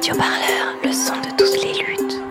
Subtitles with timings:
[0.00, 2.22] Radio Parleur, le son de toutes les luttes.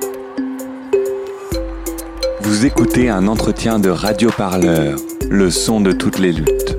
[2.42, 4.98] Vous écoutez un entretien de Radio Parleur,
[5.30, 6.76] le son de toutes les luttes.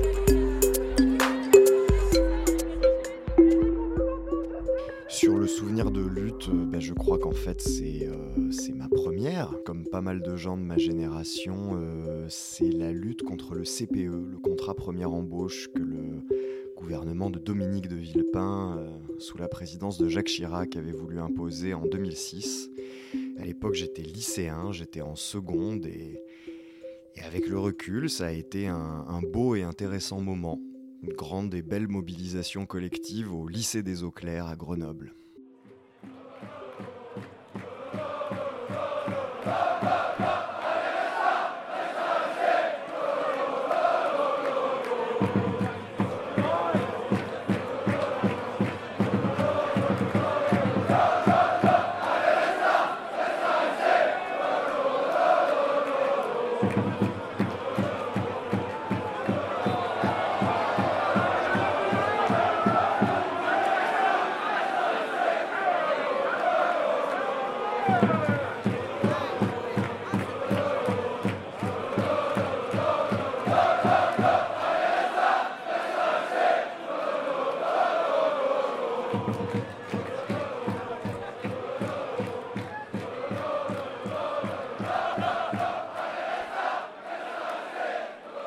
[5.07, 8.89] Sur le souvenir de lutte, euh, ben, je crois qu'en fait c'est euh, c'est ma
[8.89, 9.53] première.
[9.65, 14.29] Comme pas mal de gens de ma génération, euh, c'est la lutte contre le CPE,
[14.29, 16.25] le contrat première embauche que le
[17.11, 21.85] de Dominique de Villepin, euh, sous la présidence de Jacques Chirac, avait voulu imposer en
[21.85, 22.69] 2006.
[23.37, 26.21] À l'époque j'étais lycéen, j'étais en seconde et,
[27.15, 30.59] et avec le recul ça a été un, un beau et intéressant moment.
[31.03, 35.13] Une grande et belle mobilisation collective au lycée des Eaux Claires à Grenoble.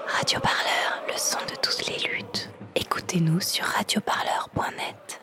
[0.07, 2.49] Radio Parleur, le son de toutes les luttes.
[2.75, 5.21] Écoutez-nous sur radioparleur.net.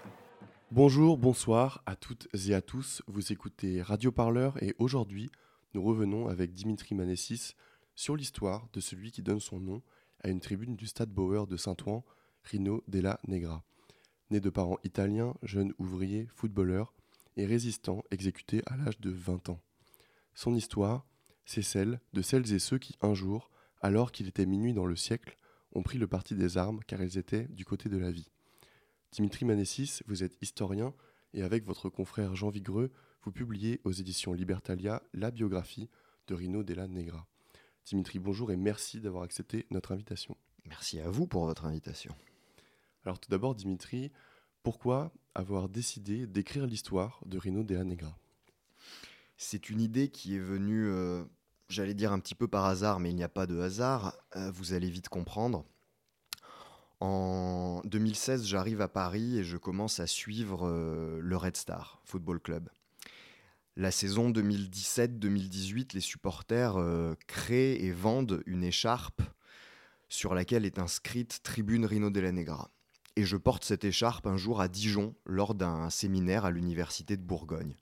[0.70, 3.02] Bonjour, bonsoir à toutes et à tous.
[3.08, 5.32] Vous écoutez Radio Parleur et aujourd'hui,
[5.74, 7.56] nous revenons avec Dimitri Manessis
[7.96, 9.82] sur l'histoire de celui qui donne son nom
[10.24, 12.04] à une tribune du Stade Bauer de Saint-Ouen,
[12.44, 13.64] Rino Della Negra.
[14.32, 16.94] Né de parents italiens, jeune ouvrier, footballeur
[17.36, 19.60] et résistant exécuté à l'âge de 20 ans.
[20.34, 21.06] Son histoire,
[21.46, 23.52] c'est celle de celles et ceux qui, un jour,
[23.82, 25.36] alors qu'il était minuit dans le siècle,
[25.74, 28.30] ont pris le parti des armes car ils étaient du côté de la vie.
[29.12, 30.94] Dimitri Manessis, vous êtes historien
[31.34, 35.90] et avec votre confrère Jean Vigreux, vous publiez aux éditions Libertalia la biographie
[36.28, 37.28] de Rino Della Negra.
[37.84, 40.38] Dimitri, bonjour et merci d'avoir accepté notre invitation.
[40.66, 42.16] Merci à vous pour votre invitation.
[43.04, 44.12] Alors tout d'abord, Dimitri,
[44.64, 48.16] pourquoi avoir décidé d'écrire l'histoire de Rino Della Negra
[49.38, 51.24] C'est une idée qui est venue, euh,
[51.70, 54.52] j'allais dire un petit peu par hasard, mais il n'y a pas de hasard, euh,
[54.52, 55.66] vous allez vite comprendre.
[57.00, 62.40] En 2016, j'arrive à Paris et je commence à suivre euh, le Red Star Football
[62.40, 62.70] Club.
[63.78, 66.76] La saison 2017-2018, les supporters
[67.26, 69.22] créent et vendent une écharpe
[70.10, 72.70] sur laquelle est inscrite Tribune Rino della Negra.
[73.16, 77.24] Et je porte cette écharpe un jour à Dijon lors d'un séminaire à l'université de
[77.24, 77.76] Bourgogne.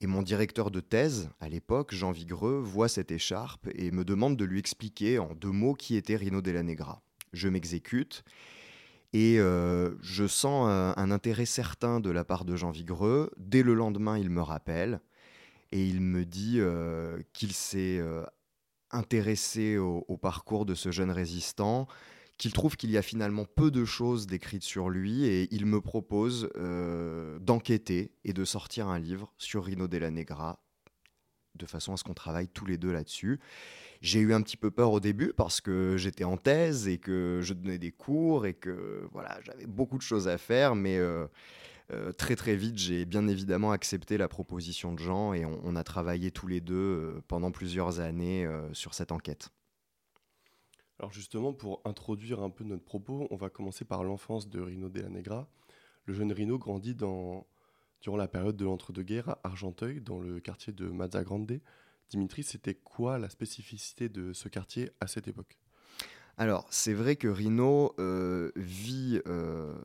[0.00, 4.36] Et mon directeur de thèse, à l'époque, Jean Vigreux, voit cette écharpe et me demande
[4.36, 7.02] de lui expliquer en deux mots qui était Rino della Negra.
[7.32, 8.24] Je m'exécute
[9.12, 13.30] et euh, je sens un, intérêt certain de la part de Jean Vigreux.
[13.36, 15.00] Dès le lendemain, il me rappelle
[15.72, 18.24] et il me dit euh, qu'il s'est euh,
[18.90, 21.86] intéressé au parcours de ce jeune résistant,
[22.40, 25.82] qu'il trouve qu'il y a finalement peu de choses décrites sur lui et il me
[25.82, 30.58] propose euh, d'enquêter et de sortir un livre sur Rino della Negra
[31.56, 33.40] de façon à ce qu'on travaille tous les deux là-dessus.
[34.00, 37.40] J'ai eu un petit peu peur au début parce que j'étais en thèse et que
[37.42, 41.26] je donnais des cours et que voilà, j'avais beaucoup de choses à faire, mais euh,
[41.92, 45.84] euh, très très vite, j'ai bien évidemment accepté la proposition de Jean et on, a
[45.84, 49.50] travaillé tous les deux pendant plusieurs années sur cette enquête.
[51.00, 54.90] Alors justement, pour introduire un peu notre propos, on va commencer par l'enfance de Rino
[54.90, 55.48] Della Negra.
[56.04, 57.46] Le jeune Rino grandit dans,
[58.02, 61.58] durant la période de l'entre-deux-guerres à Argenteuil, dans le quartier de Mazzagrande.
[62.10, 65.58] Dimitri, c'était quoi la spécificité de ce quartier à cette époque?
[66.36, 69.80] Alors, c'est vrai que Rino euh, vit euh,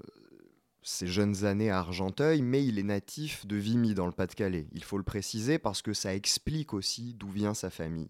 [0.82, 4.68] ses jeunes années à Argenteuil, mais il est natif de Vimy dans le Pas-de-Calais.
[4.74, 8.10] Il faut le préciser parce que ça explique aussi d'où vient sa famille.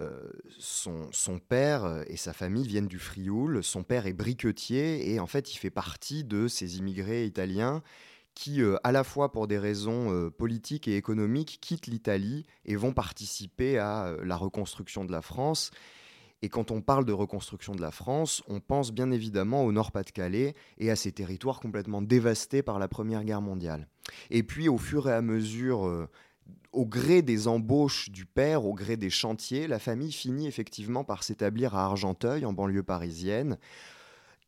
[0.00, 0.28] Euh,
[0.58, 3.64] son, père euh, et sa famille viennent du Frioul.
[3.64, 7.82] Son père est briquetier et en fait, il fait partie de ces immigrés italiens
[8.34, 12.92] qui, euh, à la fois pour des raisons politiques et économiques, quittent l'Italie et vont
[12.92, 15.70] participer à la reconstruction de la France.
[16.42, 20.54] Et quand on parle de reconstruction de la France, on pense bien évidemment au Nord-Pas-de-Calais
[20.76, 23.88] et à ces territoires complètement dévastés par la Première Guerre mondiale.
[24.28, 26.08] Et puis, au fur et à mesure,
[26.72, 31.22] au gré des embauches du père, au gré des chantiers, la famille finit effectivement par
[31.22, 33.58] s'établir à Argenteuil, en banlieue parisienne,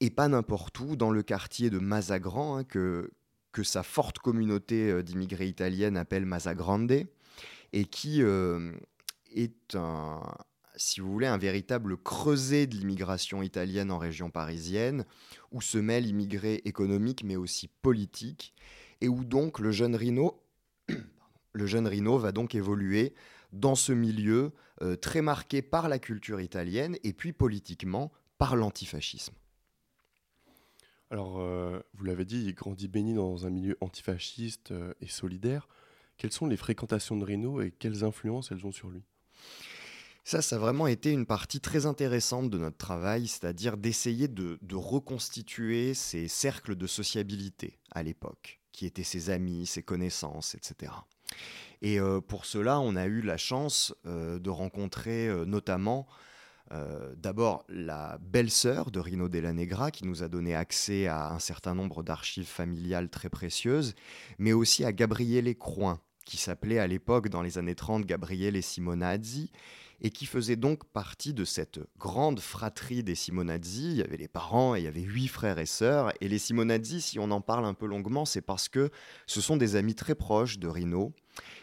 [0.00, 3.11] et pas n'importe où, dans le quartier de Mazagran, hein, que,
[3.53, 7.06] que sa forte communauté d'immigrés italiennes appelle Masagrande,
[7.73, 10.21] et qui est un,
[10.79, 15.05] si vous voulez, un véritable creuset de l'immigration italienne en région parisienne,
[15.50, 18.55] où se mêlent immigrés économiques mais aussi politiques,
[19.00, 20.41] et où donc le jeune Rino,
[21.58, 23.14] le jeune Rino va donc évoluer
[23.52, 24.52] dans ce milieu
[24.82, 29.34] euh, très marqué par la culture italienne et puis politiquement par l'antifascisme.
[31.10, 35.66] Alors, euh, vous l'avez dit, il grandit béni dans un milieu antifasciste euh, et solidaire.
[36.19, 39.02] Quelles sont les fréquentations de Rino et quelles influences elles ont sur lui?
[40.25, 44.58] Ça, ça a vraiment été une partie très intéressante de notre travail, c'est-à-dire d'essayer de,
[44.75, 50.93] reconstituer ces cercles de sociabilité à l'époque, qui étaient ses amis, ses connaissances, etc.
[51.82, 56.06] Et euh, pour cela, on a eu la chance euh, de rencontrer euh, notamment
[57.16, 61.75] d'abord la belle-sœur de Rino Della Negra, qui nous a donné accès à un certain
[61.75, 63.94] nombre d'archives familiales très précieuses,
[64.38, 69.50] mais aussi à Gabriele Croin, qui s'appelait à l'époque, dans les années 30, Gabriele Simonazzi,
[70.00, 73.91] et qui faisait donc partie de cette grande fratrie des Simonazzi.
[73.91, 76.12] Il y avait les parents et il y avait huit frères et sœurs.
[76.21, 78.91] Et les Simonazzi, si on en parle un peu longuement, c'est parce que
[79.27, 81.12] ce sont des amis très proches de Rino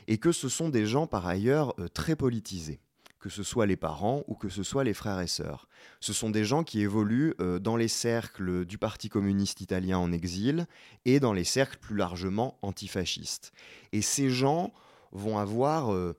[0.07, 2.79] et que ce sont des gens par ailleurs euh, très politisés
[3.25, 5.67] que ce soit les parents ou que ce soit les frères et sœurs.
[5.99, 10.11] Ce sont des gens qui évoluent euh, dans les cercles du Parti communiste italien en
[10.11, 10.67] exil
[11.05, 13.51] et dans les cercles plus largement antifascistes.
[13.93, 14.73] Et ces gens
[15.11, 16.15] vont avoir euh,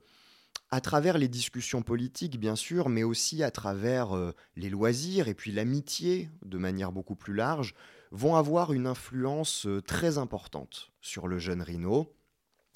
[0.69, 5.33] à travers les discussions politiques, bien sûr, mais aussi à travers euh, les loisirs et
[5.33, 7.73] puis l'amitié, de manière beaucoup plus large,
[8.11, 12.13] vont avoir une influence euh, très importante sur le jeune Rino.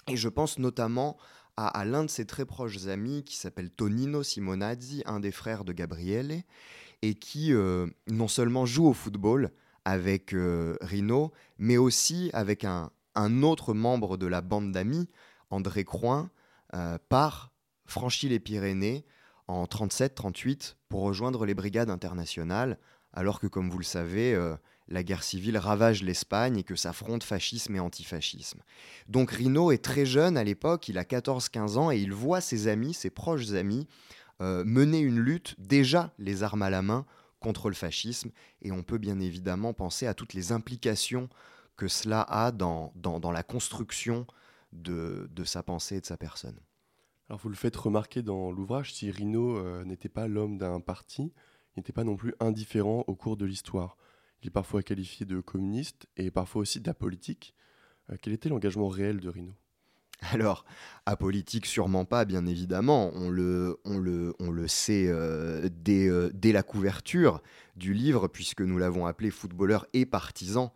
[0.08, 1.18] Et je pense notamment
[1.58, 5.74] à, l'un de ses très proches amis qui s'appelle Tonino Simonazzi, un des frères de
[5.74, 6.44] Gabriele,
[7.02, 9.52] et qui euh, non seulement joue au football
[9.84, 10.36] avec
[10.82, 15.10] Rino, mais aussi avec un, un, autre membre de la bande d'amis,
[15.50, 16.30] André Croin,
[17.10, 17.51] par
[17.92, 19.06] franchit les Pyrénées
[19.48, 22.80] en 37-38 pour rejoindre les brigades internationales,
[23.14, 24.56] alors que, comme vous le savez, euh,
[24.88, 28.62] la guerre civile ravage l'Espagne et que s'affrontent fascisme et antifascisme.
[29.08, 32.68] Donc Rino est très jeune à l'époque, il a 14-15 ans et il voit ses
[32.68, 33.88] amis, ses proches amis,
[34.42, 37.06] euh, mener une lutte, déjà les armes à la main,
[37.40, 38.32] contre le fascisme.
[38.62, 41.30] Et on peut bien évidemment penser à toutes les implications
[41.76, 44.28] que cela a dans, dans, la construction
[44.72, 46.60] de, de sa pensée et de sa personne.
[47.32, 51.22] Alors vous le faites remarquer dans l'ouvrage, si Rino euh, n'était pas l'homme d'un parti,
[51.32, 53.96] il n'était pas non plus indifférent au cours de l'histoire.
[54.42, 57.56] Il est parfois qualifié de communiste et parfois aussi d'apolitique.
[58.10, 59.54] Euh, quel était l'engagement réel de Rino
[60.34, 60.66] alors,
[61.06, 63.12] apolitique, sûrement pas, bien évidemment.
[63.16, 63.78] On le,
[64.68, 67.42] sait euh, dès, dès, la couverture
[67.76, 70.74] du livre, puisque nous l'avons appelé footballeur et partisan.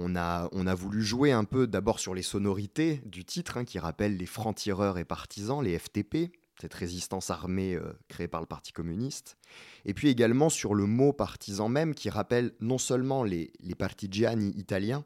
[0.00, 4.16] On a, voulu jouer un peu d'abord sur les sonorités du titre, hein, qui rappellent
[4.16, 6.30] les francs-tireurs et partisans, les FTP,
[6.60, 9.36] cette résistance armée euh, créée par le Parti communiste.
[9.84, 15.04] Et puis également sur le mot partisan même, qui rappelle non seulement les, partigiani italiens,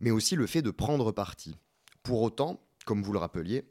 [0.00, 1.56] mais aussi le fait de prendre parti.
[2.02, 3.64] Pour autant, comme vous le rappeliez,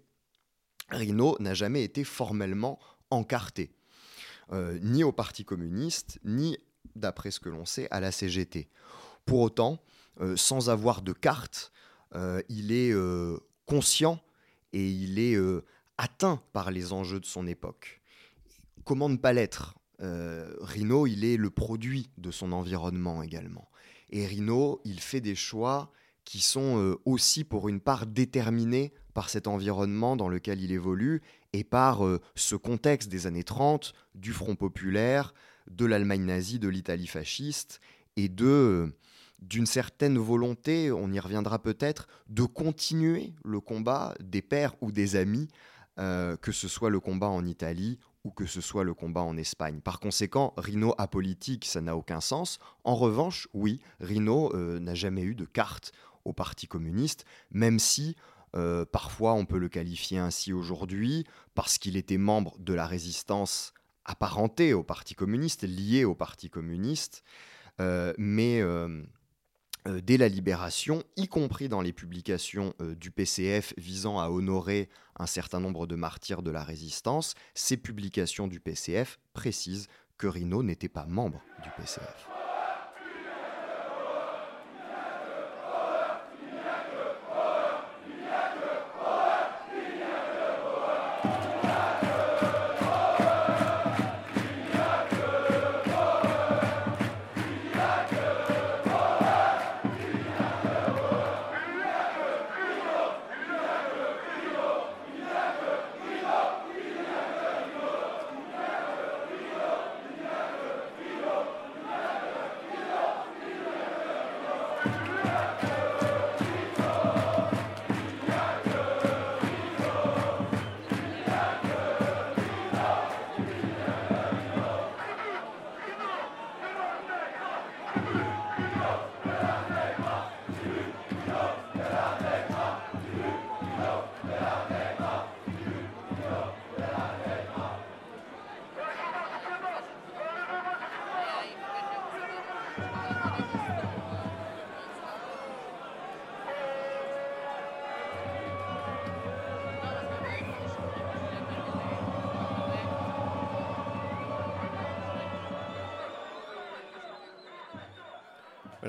[0.90, 2.80] Rino n'a jamais été formellement
[3.12, 3.72] encarté,
[4.52, 6.58] euh, ni au Parti communiste, ni,
[6.96, 8.68] d'après ce que l'on sait, à la CGT.
[9.28, 9.80] Pour autant,
[10.36, 11.72] sans avoir de carte,
[12.16, 14.20] euh, il est euh, conscient
[14.74, 15.38] et il est
[15.98, 18.02] atteint par les enjeux de son époque.
[18.84, 19.76] Comment ne pas l'être?
[20.02, 23.68] Rino, il est le produit de son environnement également.
[24.12, 25.92] Et Rino, il fait des choix
[26.24, 31.66] qui sont aussi pour une part déterminés par cet environnement dans lequel il évolue et
[31.66, 32.02] par
[32.36, 35.34] ce contexte des années 30, du Front populaire,
[35.70, 37.82] de l'Allemagne nazie, de l'Italie fasciste
[38.16, 38.94] et de
[39.42, 45.16] d'une certaine volonté, on y reviendra peut-être, de continuer le combat des pères ou des
[45.16, 45.48] amis,
[45.98, 49.38] euh, que ce soit le combat en Italie ou que ce soit le combat en
[49.38, 49.80] Espagne.
[49.82, 52.60] Par conséquent, Rino apolitique, ça n'a aucun sens.
[52.84, 55.94] En revanche, oui, Rino euh, n'a jamais eu de carte
[56.26, 58.16] au Parti communiste, même si
[58.56, 63.74] euh, parfois on peut le qualifier ainsi aujourd'hui, parce qu'il était membre de la résistance
[64.06, 67.24] apparentée au Parti communiste, lié au Parti communiste.
[68.18, 68.62] mais
[70.02, 75.26] dès la libération, y compris dans les publications euh, du PCF visant à honorer un
[75.26, 80.90] certain nombre de martyrs de la résistance, ces publications du PCF précisent que Rino n'était
[80.90, 82.39] pas membre du PCF.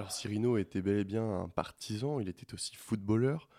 [0.00, 3.50] Alors Cyrino était bel et bien un partisan, il était aussi footballeur.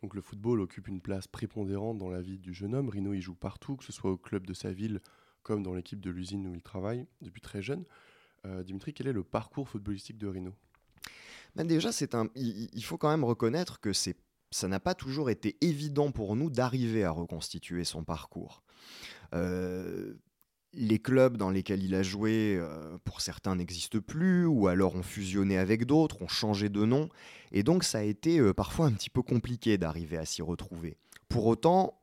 [0.00, 2.88] Donc le football occupe une place prépondérante dans la vie du jeune homme.
[2.88, 5.02] Rino y joue partout, que ce soit au club de sa ville
[5.42, 7.84] comme dans l'équipe de l'usine où il travaille depuis très jeune.
[8.46, 10.54] Euh, Dimitri, quel est le parcours footballistique de Rino?
[11.54, 14.16] Ben Déjà, c'est un, il, faut quand même reconnaître que c'est,
[14.52, 18.62] ça n'a pas toujours été évident pour nous d'arriver à reconstituer son parcours.
[19.34, 20.14] Euh,
[20.76, 25.02] les clubs dans lesquels il a joué, euh, pour certains, n'existent plus, ou alors ont
[25.02, 27.08] fusionné avec d'autres, ont changé de nom,
[27.52, 30.96] et donc ça a été euh, parfois un petit peu compliqué d'arriver à s'y retrouver.
[31.28, 32.00] Pour autant,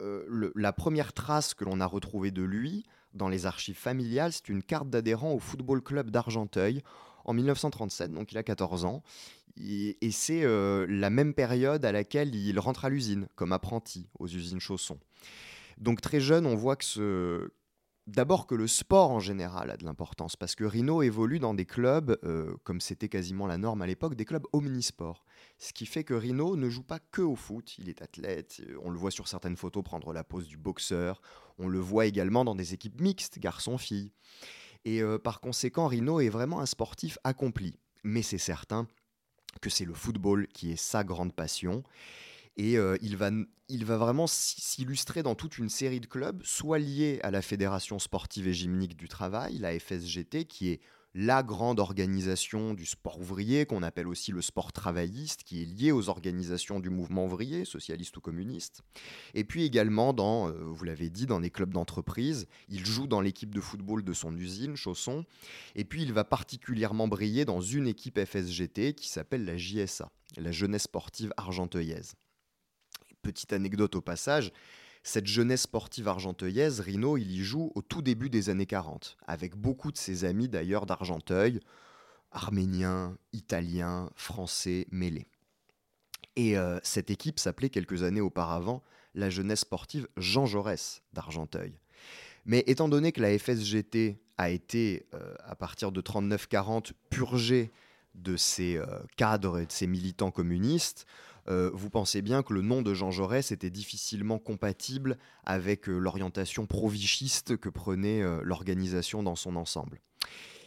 [0.00, 4.48] euh, la première trace que l'on a retrouvée de lui dans les archives familiales, c'est
[4.48, 6.82] une carte d'adhérent au Football Club d'Argenteuil
[7.24, 9.02] en 1937, donc il a 14 ans,
[9.60, 14.26] et, et c'est la même période à laquelle il rentre à l'usine, comme apprenti aux
[14.26, 14.98] usines Chaussons.
[15.78, 17.50] Donc très jeune, on voit que ce,
[18.08, 21.66] D'abord que le sport en général a de l'importance, parce que Rino évolue dans des
[21.66, 25.24] clubs, euh, comme c'était quasiment la norme à l'époque, des clubs omnisports.
[25.58, 28.76] Ce qui fait que Rino ne joue pas que au foot, il est athlète, euh,
[28.82, 31.22] on le voit sur certaines photos prendre la pose du boxeur,
[31.58, 34.10] on le voit également dans des équipes mixtes, garçon-fille.
[34.84, 37.78] Et euh, par conséquent, Rino est vraiment un sportif accompli.
[38.02, 38.88] Mais c'est certain
[39.60, 41.84] que c'est le football qui est sa grande passion.
[42.56, 47.30] Et euh, il, va, vraiment s'illustrer dans toute une série de clubs, soit liés à
[47.30, 50.80] la Fédération sportive et gymnique du travail, la FSGT, qui est
[51.14, 55.92] la grande organisation du sport ouvrier, qu'on appelle aussi le sport travailliste, qui est lié
[55.92, 58.80] aux organisations du mouvement ouvrier, socialiste ou communiste.
[59.34, 62.46] Et puis également, dans, euh, vous l'avez dit, dans les clubs d'entreprise.
[62.68, 65.24] Il joue dans l'équipe de football de son usine, Chausson.
[65.74, 70.52] Et puis il va particulièrement briller dans une équipe FSGT qui s'appelle la JSA, la
[70.52, 72.14] Jeunesse Sportive Argenteuillaise
[73.22, 74.52] petite anecdote au passage,
[75.02, 79.56] cette jeunesse sportive argenteuillaise, Rino, il y joue au tout début des années 40, avec
[79.56, 81.60] beaucoup de ses amis d'ailleurs d'Argenteuil,
[82.30, 85.26] arméniens, italiens, français, mêlés.
[86.36, 88.82] Et euh, cette équipe s'appelait quelques années auparavant
[89.14, 91.78] la jeunesse sportive Jean Jaurès d'Argenteuil.
[92.46, 97.70] Mais étant donné que la FSGT a été, euh, à partir de 39-40, purgée
[98.14, 98.86] de ses euh,
[99.16, 101.06] cadres et de ses militants communistes,
[101.48, 105.98] euh, vous pensez bien que le nom de Jean Jaurès était difficilement compatible avec euh,
[105.98, 110.00] l'orientation pro-vichiste que prenait euh, l'organisation dans son ensemble.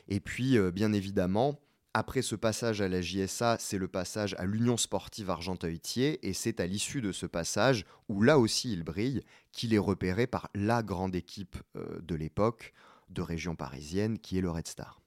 [0.08, 1.60] Et puis, bien évidemment,
[1.96, 6.60] après ce passage à la JSA, c'est le passage à l'Union sportive Argenteuil-Thiers, et c'est
[6.60, 10.84] à l'issue de ce passage, où là aussi il brille, qu'il est repéré par la
[10.84, 12.72] grande équipe de l'époque
[13.10, 15.02] de région parisienne, qui est le Red Star.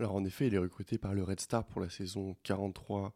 [0.00, 3.12] Alors en effet, il est recruté par le Red Star pour la saison 43-44.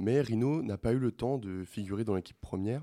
[0.00, 2.82] Mais Rino n'a pas eu le temps de figurer dans l'équipe première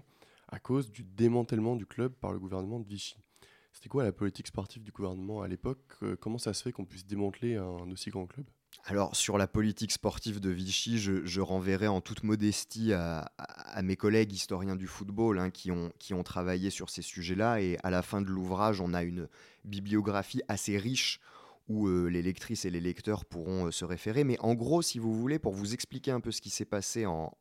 [0.50, 3.18] à cause du démantèlement du club par le gouvernement de Vichy.
[3.74, 5.82] C'était quoi la politique sportive du gouvernement à l'époque?
[6.04, 8.46] Euh, Comment ça se fait qu'on puisse démanteler un aussi grand club?
[8.84, 13.32] Alors sur la politique sportive de Vichy, je, renverrai en toute modestie à,
[13.82, 17.62] mes collègues historiens du football hein, qui, ont, qui ont travaillé sur ces sujets-là.
[17.62, 19.28] Et à la fin de l'ouvrage, on a une
[19.66, 21.20] bibliographie assez riche
[21.68, 24.24] où euh, les lectrices et les lecteurs pourront euh, se référer.
[24.24, 27.06] Mais en gros, si vous voulez, pour vous expliquer un peu ce qui s'est passé
[27.06, 27.34] en,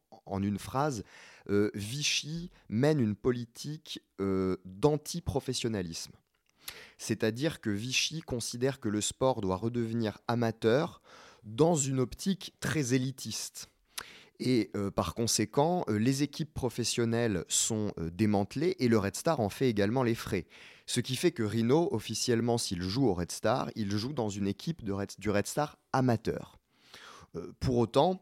[0.42, 1.04] une phrase,
[1.50, 6.12] euh, Vichy mène une politique d'anti-professionnalisme.
[6.98, 11.00] C'est-à-dire que Vichy considère que le sport doit redevenir amateur
[11.44, 13.70] dans une optique très élitiste.
[14.40, 20.02] Et par conséquent, les équipes professionnelles sont démantelées et le Red Star en fait également
[20.02, 20.46] les frais.
[20.86, 24.46] Ce qui fait que Rino, officiellement, s'il joue au Red Star, il joue dans une
[24.46, 24.92] équipe du
[25.30, 26.58] Red Star amateur.
[27.34, 28.20] Euh, pour autant,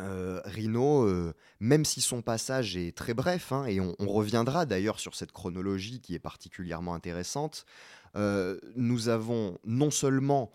[0.00, 4.98] euh, Rino, euh, même si son passage est très bref, hein, et on, reviendra d'ailleurs
[4.98, 7.64] sur cette chronologie qui est particulièrement intéressante,
[8.74, 10.50] nous avons non seulement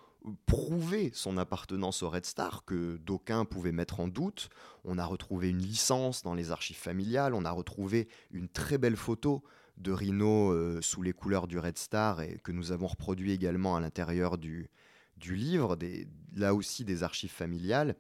[0.45, 4.49] prouvé son appartenance au Red Star, que d'aucuns pouvaient mettre en doute,
[4.83, 8.97] on a retrouvé une licence dans les archives familiales, on a retrouvé une très belle
[8.97, 9.43] photo
[9.83, 13.75] de Rhino euh, sous les couleurs du Red Star et que nous avons reproduit également
[13.75, 14.69] à l'intérieur du,
[15.17, 17.95] du livre, des, là aussi des archives familiales.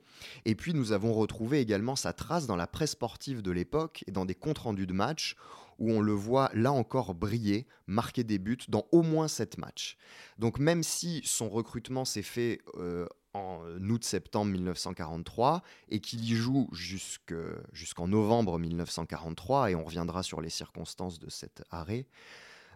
[0.45, 4.11] Et puis nous avons retrouvé également sa trace dans la presse sportive de l'époque et
[4.11, 5.35] dans des comptes rendus de matchs
[5.79, 9.97] où on le voit là encore briller, marquer des buts dans au moins sept matchs.
[10.37, 16.69] Donc même si son recrutement s'est fait euh, en août-septembre 1943 et qu'il y joue
[16.71, 22.07] jusqu'en novembre 1943, et on reviendra sur les circonstances de cet arrêt,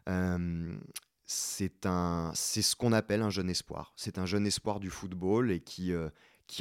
[0.10, 0.78] euh,
[1.26, 3.94] c'est ce qu'on appelle un jeune espoir.
[3.96, 6.10] C'est un jeune espoir du football et qui, euh,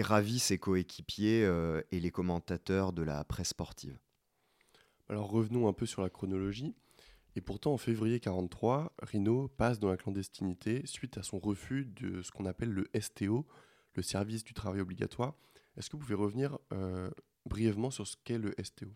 [0.00, 3.98] ravit ses coéquipiers euh, et les commentateurs de la presse sportive.
[5.08, 6.74] Alors revenons un peu sur la chronologie.
[7.36, 12.22] Et pourtant, en février 1943, Rino passe dans la clandestinité suite à son refus de
[12.22, 13.46] ce qu'on appelle le STO,
[13.96, 15.34] le service du travail obligatoire.
[15.76, 17.10] Est-ce que vous pouvez revenir euh,
[17.44, 18.86] brièvement sur ce qu'est le STO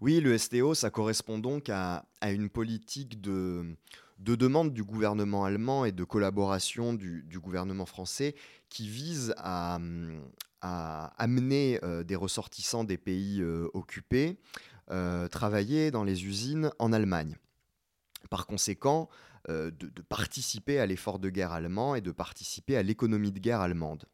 [0.00, 3.76] Oui, le STO, ça correspond donc à, à une politique de,
[4.18, 8.34] de demande du gouvernement allemand et de collaboration du, du gouvernement français
[8.68, 9.78] qui vise à,
[10.60, 14.38] à amener euh, des ressortissants des pays euh, occupés
[15.30, 17.36] travailler dans les usines en Allemagne.
[18.28, 19.08] Par conséquent,
[19.48, 23.60] de, de, participer à l'effort de guerre allemand et de participer à l'économie de guerre
[23.60, 24.04] allemande.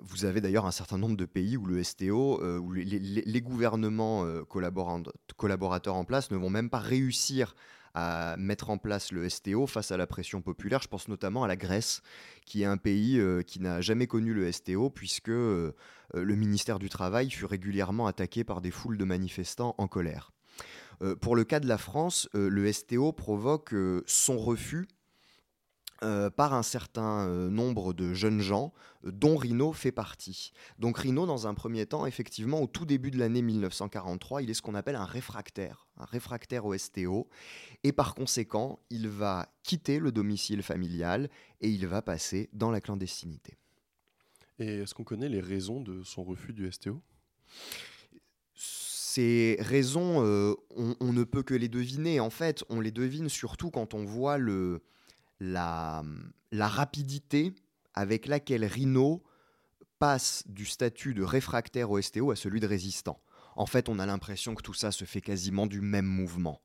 [0.00, 4.24] vous avez d'ailleurs un certain nombre de pays où le STO, où les, gouvernements
[5.36, 7.54] collaborateurs en place ne vont même pas réussir
[7.96, 10.82] à mettre en place le STO face à la pression populaire.
[10.82, 12.02] Je pense notamment à la Grèce,
[12.44, 15.72] qui est un pays euh, qui n'a jamais connu le STO, puisque euh,
[16.12, 20.30] le ministère du Travail fut régulièrement attaqué par des foules de manifestants en colère.
[21.02, 24.88] Euh, pour le cas de la France, euh, le STO provoque euh, son refus
[26.36, 30.52] par un certain nombre de jeunes gens, dont Rino fait partie.
[30.78, 34.54] Donc Rino, dans un premier temps, effectivement, au tout début de l'année 1943, il est
[34.54, 37.30] ce qu'on appelle un réfractaire, un réfractaire au STO,
[37.82, 41.30] et par conséquent, il va quitter le domicile familial
[41.62, 43.56] et il va passer dans la clandestinité.
[44.58, 47.00] Et est-ce qu'on connaît les raisons de son refus du STO
[49.16, 52.20] ces raisons, euh, on, ne peut que les deviner.
[52.20, 56.02] En fait, on les devine surtout quand on voit la,
[56.52, 57.54] la, rapidité
[57.94, 59.22] avec laquelle Rhino
[59.98, 63.18] passe du statut de réfractaire au STO à celui de résistant.
[63.54, 66.60] En fait, on a l'impression que tout ça se fait quasiment du même mouvement.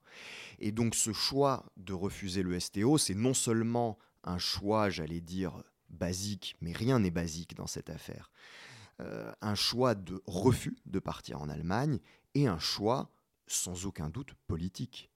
[0.60, 5.64] Et donc ce choix de refuser le STO, c'est non seulement un choix, j'allais dire,
[5.90, 8.30] basique, mais rien n'est basique dans cette affaire.
[9.00, 12.00] Euh, un choix de refus de partir en Allemagne
[12.36, 13.10] et un choix
[13.48, 15.12] sans aucun doute politique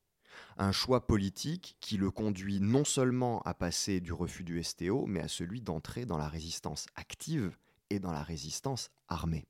[0.57, 5.21] un choix politique qui le conduit non seulement à passer du refus du STO, mais
[5.21, 7.57] à celui d'entrer dans la résistance active
[7.89, 9.45] et dans la résistance armée.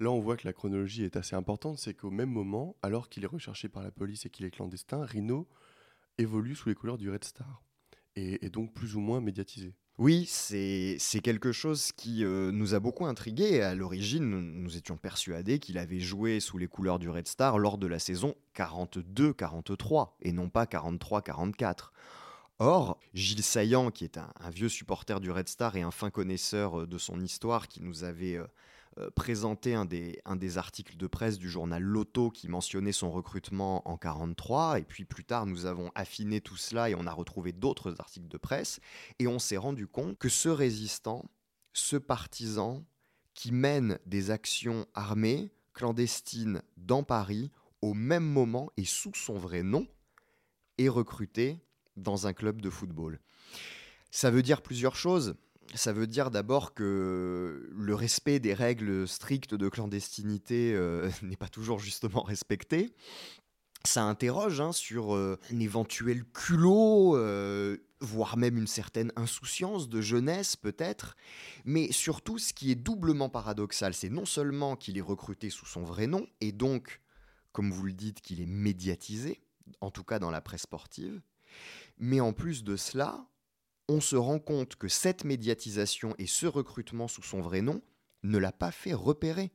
[0.00, 3.22] Là, on voit que la chronologie est assez importante, c'est qu'au même moment, alors qu'il
[3.24, 5.48] est recherché par la police et qu'il est clandestin, Rino
[6.18, 7.62] évolue sous les couleurs du Red Star
[8.16, 9.74] et est donc plus ou moins médiatisé.
[9.96, 13.62] Oui, c'est quelque chose qui euh, nous a beaucoup intrigué.
[13.62, 17.78] À l'origine, nous, étions persuadés qu'il avait joué sous les couleurs du Red Star lors
[17.78, 21.90] de la saison 42-43 et non pas 43-44.
[22.58, 26.10] Or, Gilles Saillant, qui est un, un, vieux supporter du Red Star et un fin
[26.10, 28.46] connaisseur euh, de son histoire, qui nous avait euh,
[28.98, 33.96] euh, présenté un des, articles de presse du journal Loto qui mentionnait son recrutement en
[33.96, 34.78] 43.
[34.78, 38.28] Et puis plus tard, nous avons affiné tout cela et on a retrouvé d'autres articles
[38.28, 38.78] de presse.
[39.18, 41.24] Et on s'est rendu compte que ce résistant,
[41.72, 42.84] ce partisan,
[43.34, 47.50] qui mène des actions armées clandestines dans Paris,
[47.82, 49.88] au même moment et sous son vrai nom,
[50.78, 51.58] est recruté
[51.96, 53.18] dans un club de football.
[54.12, 55.34] Ça veut dire plusieurs choses
[55.74, 61.48] ça veut dire d'abord que le respect des règles strictes de clandestinité euh, n'est pas
[61.48, 62.94] toujours justement respecté.
[63.86, 70.00] Ça interroge hein, sur euh, un éventuel culot, euh, voire même une certaine insouciance de
[70.00, 71.16] jeunesse peut-être.
[71.64, 75.82] Mais surtout, ce qui est doublement paradoxal, c'est non seulement qu'il est recruté sous son
[75.82, 77.02] vrai nom, et donc,
[77.52, 79.42] comme vous le dites, qu'il est médiatisé,
[79.82, 81.20] en tout cas dans la presse sportive,
[81.98, 83.26] mais en plus de cela,
[83.88, 87.82] on se rend compte que cette médiatisation et ce recrutement sous son vrai nom
[88.22, 89.52] ne l'a pas fait repérer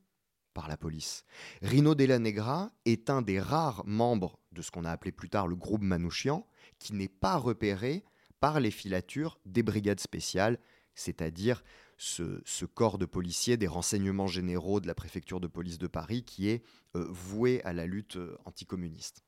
[0.53, 1.25] par la police.
[1.61, 5.47] Rino Della Negra est un des rares membres de ce qu'on a appelé plus tard
[5.47, 6.45] le groupe Manouchian
[6.79, 8.03] qui n'est pas repéré
[8.39, 10.59] par les filatures des brigades spéciales,
[10.95, 11.63] c'est-à-dire
[11.97, 16.49] ce, corps de policiers des renseignements généraux de la préfecture de police de Paris qui
[16.49, 16.63] est
[16.95, 19.23] euh, voué à la lutte euh, anticommuniste.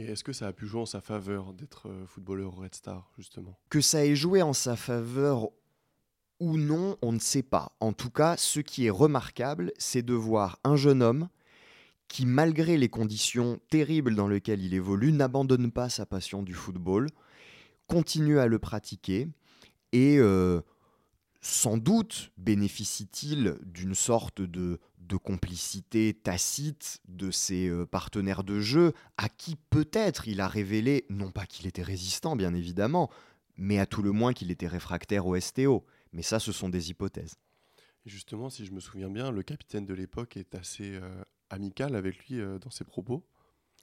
[0.00, 3.10] Et est-ce que ça a pu jouer en sa faveur d'être euh, footballeur Red Star,
[3.18, 3.58] justement?
[3.68, 5.50] Que ça ait joué en sa faveur
[6.38, 7.76] ou non, on ne sait pas.
[7.80, 11.28] En tout cas, ce qui est remarquable, c'est de voir un jeune homme
[12.08, 17.10] qui, malgré les conditions terribles dans lesquelles il évolue, n'abandonne pas sa passion du football,
[17.86, 19.28] continue à le pratiquer
[19.92, 20.62] et euh,
[21.40, 28.92] sans doute bénéficie-t-il d'une sorte de, de, complicité tacite de ses euh, partenaires de jeu,
[29.16, 33.10] à qui peut-être il a révélé, non pas qu'il était résistant bien évidemment,
[33.56, 35.84] mais à tout le moins qu'il était réfractaire au STO.
[36.12, 37.36] Mais ça, ce sont des hypothèses.
[38.06, 42.26] Justement, si je me souviens bien, le capitaine de l'époque est assez euh, amical avec
[42.26, 43.24] lui euh, dans ses propos.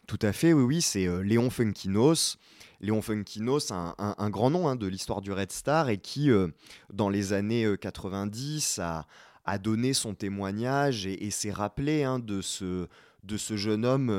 [0.07, 2.37] Tout à fait, oui, oui, c'est euh, Léon Funkinos.
[2.79, 6.47] Léon Funkinos, un, grand nom hein, de l'histoire du Red Star et qui, euh,
[6.93, 9.07] dans les années 90, euh, a,
[9.43, 12.87] a, donné son témoignage et, s'est rappelé hein, de, ce,
[13.23, 14.09] de ce jeune homme.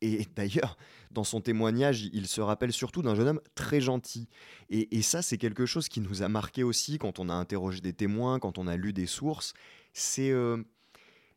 [0.00, 0.76] et d'ailleurs,
[1.12, 4.26] dans son témoignage, il se rappelle surtout d'un jeune homme très gentil.
[4.70, 7.80] Et, et ça, c'est quelque chose qui nous a marqué aussi quand on a interrogé
[7.80, 9.52] des témoins, quand on a lu des sources.
[9.92, 10.32] C'est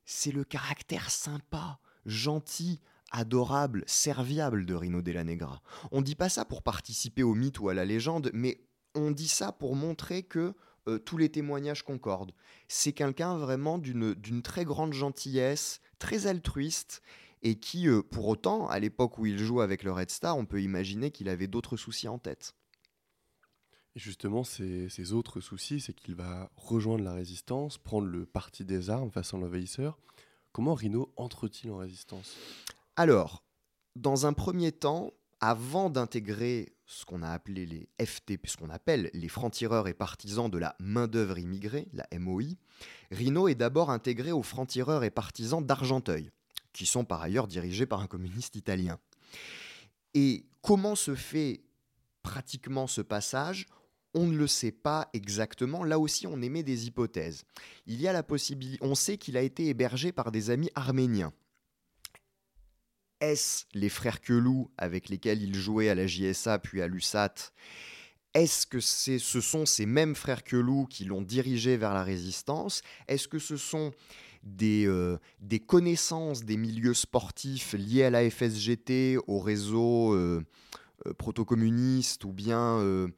[0.06, 2.80] c'est le caractère sympa, gentil,
[3.12, 5.62] adorable, serviable de Rino Della Negra.
[5.92, 8.62] On dit pas ça pour participer au mythe ou à la légende, mais
[8.96, 10.54] on dit ça pour montrer que
[10.88, 12.34] euh, tous les témoignages concordent.
[12.68, 17.02] C'est quelqu'un vraiment d'une très grande gentillesse, très altruiste,
[17.42, 20.46] et qui, euh, pour autant, à l'époque où il joue avec le Red Star, on
[20.46, 22.56] peut imaginer qu'il avait d'autres soucis en tête.
[23.96, 28.90] Et justement, ces, autres soucis, c'est qu'il va rejoindre la résistance, prendre le parti des
[28.90, 29.98] armes face à l'envahisseur.
[30.52, 32.36] Comment Rino entre-t-il en résistance?
[33.00, 33.46] Alors,
[33.96, 39.10] dans un premier temps, avant d'intégrer ce qu'on a appelé les FTP, ce qu'on appelle
[39.14, 42.58] les francs-tireurs et partisans de la main-d'œuvre immigrée, la MOI,
[43.10, 46.30] Rino est d'abord intégré aux francs-tireurs et partisans d'Argenteuil,
[46.74, 49.00] qui sont par ailleurs dirigés par un communiste italien.
[50.14, 51.62] Et comment se fait
[52.22, 53.66] pratiquement ce passage?
[54.14, 55.86] On ne le sait pas exactement.
[55.86, 57.46] Là aussi, on émet des hypothèses.
[57.86, 58.84] Il y a la possibilité.
[58.84, 61.32] On sait qu'il a été hébergé par des amis arméniens
[63.22, 67.34] est-ce les frères Queloux avec lesquels il jouait à la JSA puis à l'USAT
[68.34, 72.82] Est-ce que ce sont ces mêmes frères Queloux qui l'ont dirigé vers la résistance?
[73.08, 73.92] Est-ce que ce sont
[74.44, 75.18] des, euh,
[75.68, 80.42] connaissances des milieux sportifs liés à la FSGT, au réseau euh,
[81.06, 83.10] euh, proto-communiste ou bien...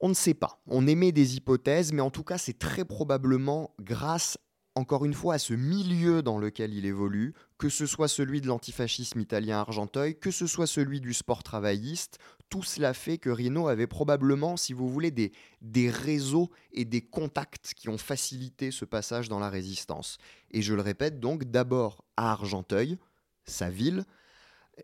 [0.00, 0.60] on ne sait pas.
[0.66, 4.38] On émet des hypothèses, mais en tout cas, c'est très probablement grâce
[4.76, 8.48] encore une fois, à ce milieu dans lequel il évolue, que ce soit celui de
[8.48, 13.68] l'antifascisme italien Argenteuil, que ce soit celui du sport travailliste, tout cela fait que Rino
[13.68, 18.84] avait probablement, si vous voulez, des, des réseaux et des contacts qui ont facilité ce
[18.84, 20.18] passage dans la résistance.
[20.50, 22.98] Et je le répète donc, d'abord à Argenteuil,
[23.44, 24.04] sa ville,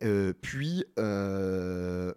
[0.02, 2.12] euh, puis euh,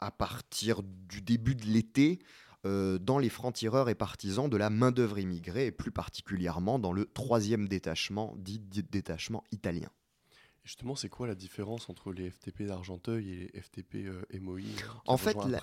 [0.00, 2.18] à partir du début de l'été,
[2.66, 7.04] euh, dans les francs-tireurs et partisans de la main-d'œuvre immigrée, et plus particulièrement dans le
[7.06, 9.90] troisième détachement, dit, détachement italien.
[10.64, 14.64] Justement, c'est quoi la différence entre les FTP d'Argenteuil et les FTP euh, MOI euh,
[15.04, 15.60] En fait, la...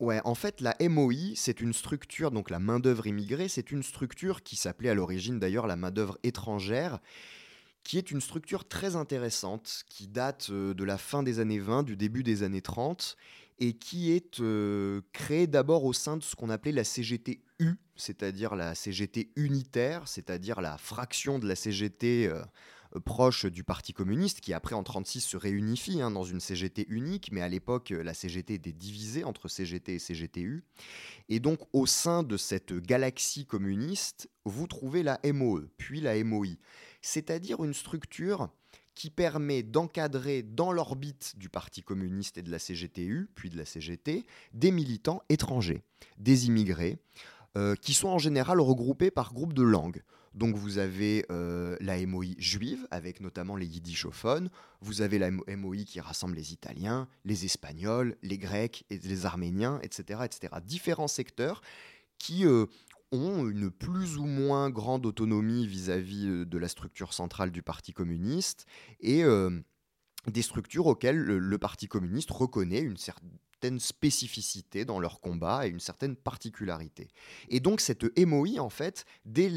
[0.00, 4.42] Ouais, en fait, la MOI, c'est une structure, donc la main-d'œuvre immigrée, c'est une structure
[4.42, 6.98] qui s'appelait à l'origine d'ailleurs la main-d'œuvre étrangère,
[7.84, 11.96] qui est une structure très intéressante, qui date de la fin des années 20, du
[11.96, 13.16] début des années 30,
[13.58, 18.54] et qui est euh, créé d'abord au sein de ce qu'on appelait la CGT-U, c'est-à-dire
[18.56, 22.42] la CGT unitaire, c'est-à-dire la fraction de la CGT euh,
[23.04, 27.30] proche du Parti communiste, qui après en 1936 se réunifie hein, dans une CGT unique,
[27.32, 30.64] mais à l'époque la CGT était divisée entre CGT et CGTU.
[31.28, 36.56] Et donc au sein de cette galaxie communiste, vous trouvez la MOE, puis la MOI,
[37.02, 38.50] c'est-à-dire une structure
[38.94, 43.64] qui permet d'encadrer dans l'orbite du Parti communiste et de la CGTU, puis de la
[43.64, 45.82] CGT, des militants étrangers,
[46.18, 46.98] des immigrés,
[47.56, 50.02] euh, qui sont en général regroupés par groupe de langues.
[50.34, 55.84] Donc vous avez euh, la MOI juive, avec notamment les yiddishophones, vous avez la MOI
[55.86, 60.20] qui rassemble les Italiens, les Espagnols, les Grecs, et les Arméniens, etc.
[60.24, 60.54] etc.
[60.64, 61.62] Différents secteurs
[62.18, 62.66] qui euh,
[63.14, 67.92] ont une plus ou moins grande autonomie vis-à-vis euh, de la structure centrale du Parti
[67.92, 68.66] communiste
[69.00, 69.50] et euh,
[70.26, 75.80] des structures auxquelles le, Parti communiste reconnaît une certaine spécificité dans leur combat et une
[75.80, 77.08] certaine particularité.
[77.48, 79.48] Et donc cette MOI, en fait, dès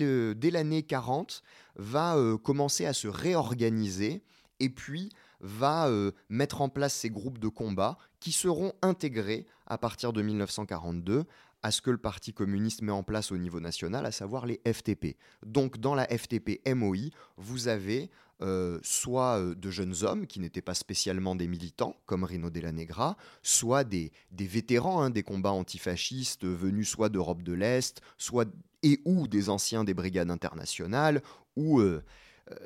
[0.51, 1.43] l'année 40,
[1.75, 4.23] va euh, commencer à se réorganiser
[4.59, 5.87] et puis va
[6.29, 11.25] mettre en place ces groupes de combat qui seront intégrés à partir de 1942
[11.67, 14.61] à ce que le Parti communiste met en place au niveau national, à savoir les
[14.65, 15.17] FTP.
[15.45, 18.09] Donc dans la FTP MOI, vous avez
[18.41, 22.71] euh, soit euh, de jeunes hommes qui n'étaient pas spécialement des militants, comme Rino Della
[22.71, 28.47] Negra, soit des, vétérans hein, des combats antifascistes venus soit d'Europe de l'Est, soit
[28.81, 31.21] et ou des anciens des brigades internationales,
[31.57, 32.01] ou euh,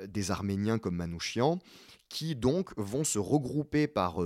[0.05, 1.57] des Arméniens comme Manouchian,
[2.07, 4.19] qui donc vont se regrouper par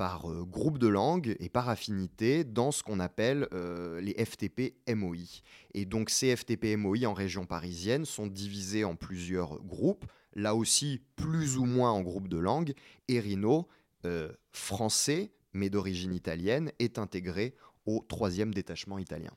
[0.00, 4.72] par euh, groupe de langue et par affinité dans ce qu'on appelle euh, les FTP
[4.88, 5.42] MOI.
[5.74, 11.02] Et donc ces FTP MOI en région parisienne sont divisés en plusieurs groupes, là aussi
[11.16, 12.72] plus ou moins en groupes de langue,
[13.08, 13.68] et Rino,
[14.06, 19.32] euh, français mais d'origine italienne, est intégré au troisième détachement italien.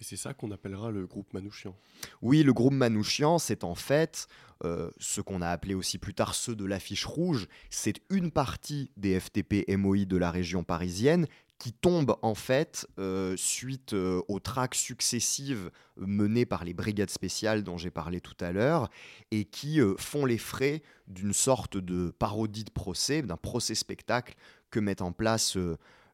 [0.00, 1.76] Et c'est ça qu'on appellera le groupe Manouchian.
[2.20, 4.26] Oui, le groupe Manouchian, c'est en fait
[4.64, 7.46] euh, ce qu'on a appelé aussi plus tard ceux de l'affiche rouge.
[7.70, 11.26] C'est une partie des FTP MOI de la région parisienne
[11.58, 17.62] qui tombe en fait euh, suite euh, aux traques successives menées par les brigades spéciales
[17.62, 18.90] dont j'ai parlé tout à l'heure
[19.30, 24.34] et qui font les frais d'une sorte de parodie de procès, d'un procès-spectacle
[24.70, 25.56] que mettent en place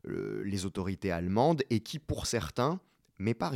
[0.05, 2.81] les autorités allemandes et qui, pour certains,
[3.21, 3.55] mais par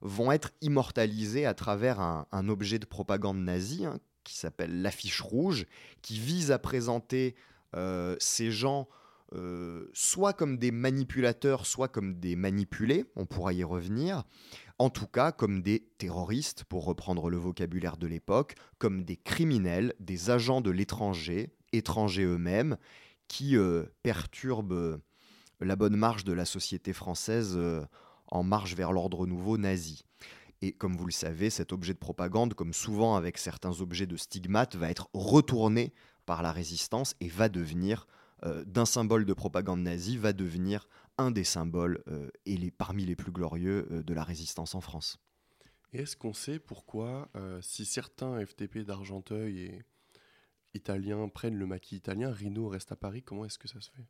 [0.00, 5.66] vont être immortalisés à travers un, objet de propagande nazie hein, qui s'appelle l'affiche rouge,
[6.02, 7.34] qui vise à présenter
[7.76, 8.88] euh, ces gens
[9.34, 14.24] euh, soit comme des manipulateurs, soit comme des manipulés, on pourra y revenir,
[14.78, 19.94] en tout cas comme des terroristes, pour reprendre le vocabulaire de l'époque, comme des criminels,
[20.00, 22.76] des agents de l'étranger, étrangers eux-mêmes,
[23.28, 25.00] qui euh, perturbent
[25.60, 27.58] la bonne marche de la société française
[28.34, 30.04] en marche vers l'ordre nouveau nazi.
[30.60, 34.16] Et comme vous le savez, cet objet de propagande, comme souvent avec certains objets de
[34.16, 35.92] stigmate, va être retourné
[36.26, 38.06] par la résistance et va devenir,
[38.44, 43.04] euh, d'un symbole de propagande nazie, va devenir un des symboles euh, et les, parmi
[43.04, 45.18] les plus glorieux euh, de la résistance en France.
[45.92, 49.82] Et est-ce qu'on sait pourquoi, si certains FTP d'Argenteuil et
[50.74, 54.04] italiens prennent le maquis italien, Rino reste à Paris, comment est-ce que ça se fait?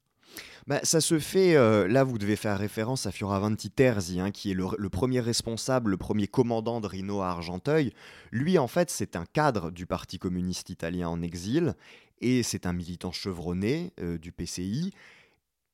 [0.67, 4.51] Bah, ça se fait, euh, là vous devez faire référence à Fioravanti Terzi, hein, qui
[4.51, 7.93] est le, premier responsable, le premier commandant de Rino à Argenteuil.
[8.31, 11.75] Lui en fait c'est un cadre du Parti communiste italien en exil,
[12.21, 14.93] et c'est un militant chevronné euh, du PCI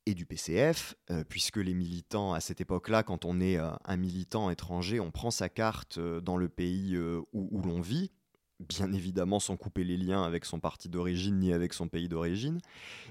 [0.06, 4.50] et du PCF, euh, puisque les militants à cette époque-là, quand on est un militant
[4.50, 6.98] étranger, on prend sa carte dans le pays
[7.32, 8.10] où l'on vit,
[8.60, 12.60] bien évidemment sans couper les liens avec son parti d'origine ni avec son pays d'origine.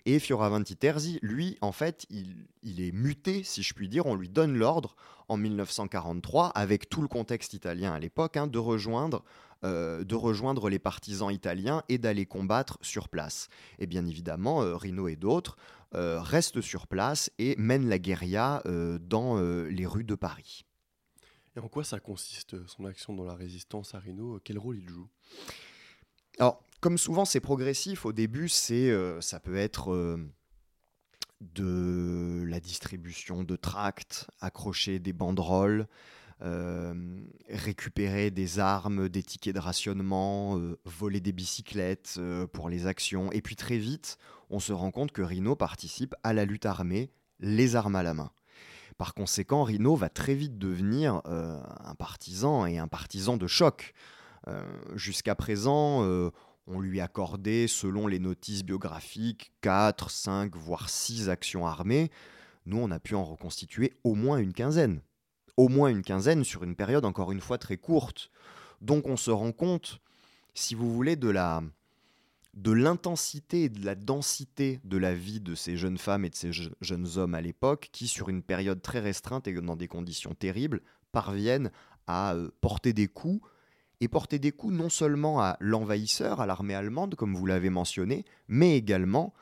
[0.05, 4.29] Et Fioravanti Terzi, lui, en fait, il, est muté, si je puis dire, on lui
[4.29, 4.95] donne l'ordre
[5.27, 9.23] en 1943, avec tout le contexte italien à l'époque, hein, de, rejoindre,
[9.63, 13.49] euh, de rejoindre les partisans italiens et d'aller combattre sur place.
[13.79, 15.57] Et bien évidemment, euh, Rino et d'autres
[15.95, 18.63] euh, restent sur place et mènent la guérilla
[19.01, 20.65] dans les rues de Paris.
[21.63, 24.77] En quoi ça consiste, euh, son action dans la résistance à Rhino euh, Quel rôle
[24.77, 25.07] il joue?
[26.37, 28.05] Alors, comme souvent, c'est progressif.
[28.05, 30.17] Au début, c'est, euh, ça peut être
[31.41, 35.87] de la distribution de tracts, accrocher des banderoles,
[37.49, 42.19] récupérer des armes, des tickets de rationnement, voler des bicyclettes
[42.53, 43.31] pour les actions.
[43.31, 44.17] Et puis très vite,
[44.49, 48.13] on se rend compte que Rhino participe à la lutte armée, les armes à la
[48.13, 48.31] main.
[48.99, 53.93] Par conséquent, Rino va très vite devenir euh, un partisan et un partisan de choc.
[54.49, 54.61] Euh,
[54.93, 56.31] jusqu'à présent, euh,
[56.67, 62.11] on lui accordait, selon les notices biographiques, 4, 5, voire 6 actions armées.
[62.65, 65.01] Nous, on a pu en reconstituer au moins une quinzaine.
[65.55, 68.29] Au moins une quinzaine sur une période encore une fois très courte.
[68.81, 70.01] Donc on se rend compte,
[70.53, 71.63] si vous voulez, de la,
[72.59, 76.35] de l'intensité et de la densité de la vie de ces jeunes femmes et de
[76.35, 80.33] ces jeunes hommes à l'époque qui, sur une période très restreinte et dans des conditions
[80.33, 80.81] terribles,
[81.13, 81.71] parviennent
[82.05, 83.47] à euh, porter des coups
[84.01, 88.25] et porter des coups non seulement à l'envahisseur, à l'armée allemande, comme vous l'avez mentionné,
[88.49, 89.33] mais également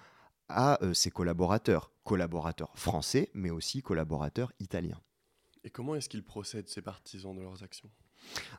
[0.47, 5.01] à euh, ses collaborateurs, collaborateurs français, mais aussi collaborateurs italiens.
[5.63, 7.89] Et comment est-ce qu'ils procèdent, ces partisans, de leurs actions?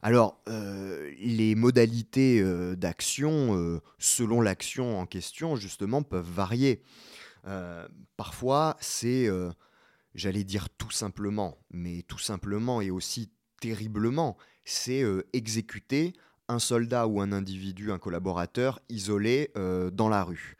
[0.02, 6.82] Alors, euh, les modalités euh, d'action, euh, selon l'action en question, justement, peuvent varier.
[8.18, 9.26] parfois, c'est,
[10.14, 15.02] j'allais dire tout simplement, mais tout simplement et aussi terriblement, c'est
[15.32, 16.12] exécuter
[16.48, 20.58] un soldat ou un individu, un collaborateur isolé dans la rue.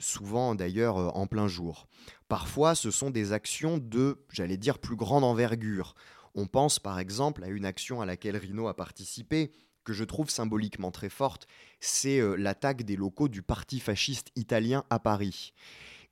[0.00, 1.86] souvent d'ailleurs en plein jour.
[2.26, 5.94] Parfois, ce sont des actions de, j'allais dire, plus grande envergure.
[6.34, 9.52] On pense par exemple à une action à laquelle Rino a participé,
[9.84, 11.46] que je trouve symboliquement très forte,
[11.78, 15.52] c'est euh, l'attaque des locaux du parti fasciste italien à Paris.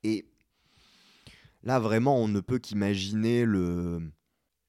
[0.04, 0.26] Et
[1.62, 4.12] là vraiment on ne peut qu'imaginer le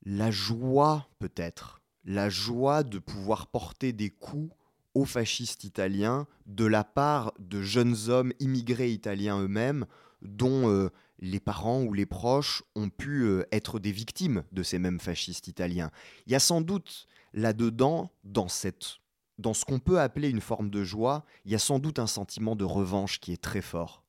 [0.06, 4.54] la joie peut-être, la joie de pouvoir porter des coups
[4.94, 9.86] aux fascistes italiens de la part de jeunes hommes immigrés italiens eux-mêmes
[10.22, 10.89] dont euh,
[11.24, 15.48] les parents ou les proches ont pu euh, être des victimes de ces mêmes fascistes
[15.48, 15.90] italiens.
[16.28, 18.98] Il y a sans doute là-dedans, dans, cette,
[19.38, 22.08] dans ce qu'on peut appeler une forme de joie, il y a sans doute un
[22.08, 24.04] sentiment de revanche qui est très fort.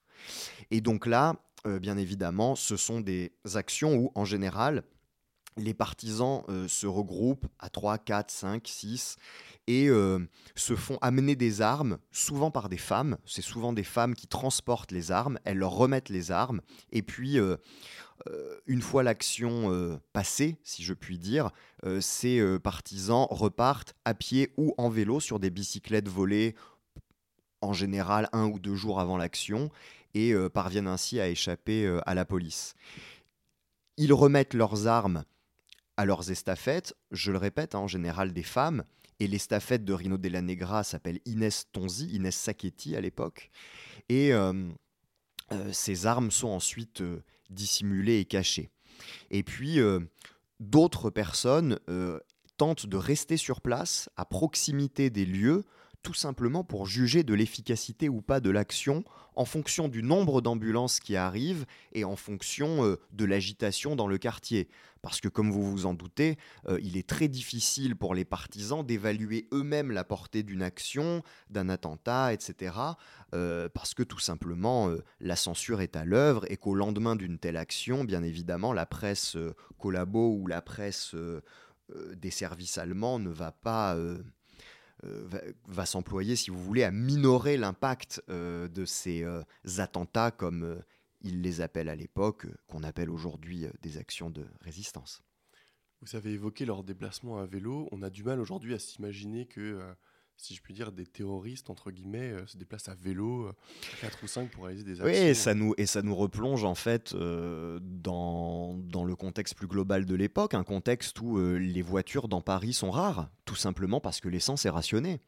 [0.72, 1.36] Et donc là,
[1.80, 4.82] bien évidemment, ce sont des actions où, en général,
[5.56, 9.16] les partisans se regroupent à 3, 4, 5, 6
[9.66, 9.88] et
[10.56, 13.16] se font amener des armes, souvent par des femmes.
[13.24, 16.60] C'est souvent des femmes qui transportent les armes, elles leur remettent les armes,
[16.92, 17.38] et puis
[18.66, 21.50] une fois l'action passée, si je puis dire,
[22.00, 26.54] ces partisans repartent à pied ou en vélo sur des bicyclettes volées
[27.60, 29.70] en général un ou deux jours avant l'action
[30.14, 32.74] et parviennent ainsi à échapper à la police.
[33.96, 35.24] Ils remettent leurs armes
[35.96, 38.84] à leurs estafettes, je le répète, hein, en général des femmes,
[39.20, 43.50] et l'estafette de Rino Della Negra s'appelle Inès Tonzi, Inès Sacchetti à l'époque,
[44.08, 44.52] et euh,
[45.52, 48.70] euh, ces armes sont ensuite euh, dissimulées et cachées.
[49.30, 49.80] Et puis,
[50.60, 51.78] d'autres personnes
[52.56, 55.64] tentent de rester sur place, à proximité des lieux,
[56.04, 59.04] tout simplement pour juger de l'efficacité ou pas de l'action
[59.36, 64.18] en fonction du nombre d'ambulances qui arrivent et en fonction euh, de l'agitation dans le
[64.18, 64.68] quartier.
[65.00, 66.36] Parce que comme vous vous en doutez,
[66.68, 71.70] euh, il est très difficile pour les partisans d'évaluer eux-mêmes la portée d'une action, d'un
[71.70, 72.76] attentat, etc.
[73.34, 74.90] Euh, parce que tout simplement,
[75.20, 79.38] la censure est à l'œuvre et qu'au lendemain d'une telle action, bien évidemment, la presse
[79.78, 81.16] collabo ou la presse
[82.14, 83.96] des services allemands ne va pas
[85.04, 89.42] euh, va, s'employer, si vous voulez, à minorer l'impact euh, de ces euh,
[89.78, 90.82] attentats, comme
[91.20, 95.22] il les appelle à l'époque, qu'on appelle aujourd'hui des actions de résistance.
[96.02, 97.88] Vous avez évoqué leur déplacement à vélo.
[97.92, 99.80] On a du mal aujourd'hui à s'imaginer que
[100.36, 103.50] si je puis dire, des terroristes, entre guillemets, euh, se déplacent à vélo,
[104.00, 105.06] 4 euh, ou 5 pour réaliser des actions.
[105.06, 109.54] Oui, et ça nous, et ça nous replonge en fait euh, dans, dans le contexte
[109.54, 114.00] plus global de l'époque, un contexte où les voitures dans Paris sont rares, tout simplement
[114.00, 115.20] parce que l'essence est rationnée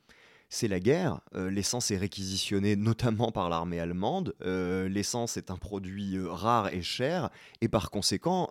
[0.48, 1.22] c'est la guerre.
[1.34, 4.32] l'essence est réquisitionnée notamment par l'armée allemande.
[4.44, 7.30] l'essence est un produit rare et cher.
[7.62, 8.48] Et par conséquent,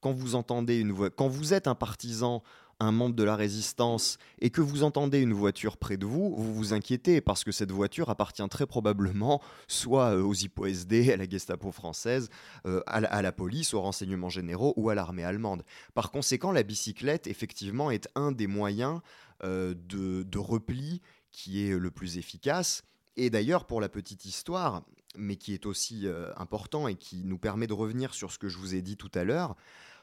[0.00, 2.42] quand vous entendez une voix, quand vous êtes un partisan
[2.80, 6.54] un membre de la résistance et que vous entendez une voiture près de vous, vous
[6.54, 11.28] vous inquiétez parce que cette voiture appartient très probablement soit euh, aux IPO-SD, à la
[11.28, 12.28] Gestapo française,
[12.66, 15.64] euh, à, la, police, aux renseignements généraux ou à l'armée allemande.
[15.94, 19.00] Par conséquent, la bicyclette, effectivement, est un des moyens
[19.44, 21.00] euh, de, repli
[21.32, 22.82] qui est le plus efficace.
[23.16, 24.82] Et d'ailleurs, pour la petite histoire,
[25.16, 28.58] mais qui est aussi important et qui nous permet de revenir sur ce que je
[28.58, 29.56] vous ai dit tout à l'heure,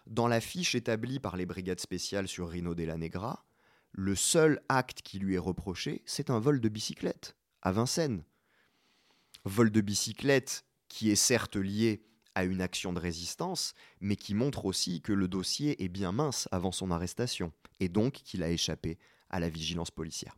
[0.07, 3.45] dans la fiche établie par les brigades spéciales sur Rino Della Negra,
[3.91, 8.23] le seul acte qui lui est reproché, c'est un vol de bicyclette à Vincennes.
[9.45, 12.03] Vol de bicyclette qui est certes lié
[12.35, 16.47] à une action de résistance, mais qui montre aussi que le dossier est bien mince
[16.51, 18.97] avant son arrestation, et donc qu'il a échappé
[19.29, 20.37] à la vigilance policière.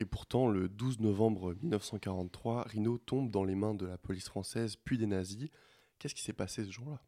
[0.00, 4.76] Et pourtant, le 12 novembre 1943, Rino tombe dans les mains de la police française,
[4.76, 5.50] puis des nazis.
[5.98, 7.00] Qu'est-ce qui s'est passé ce jour-là?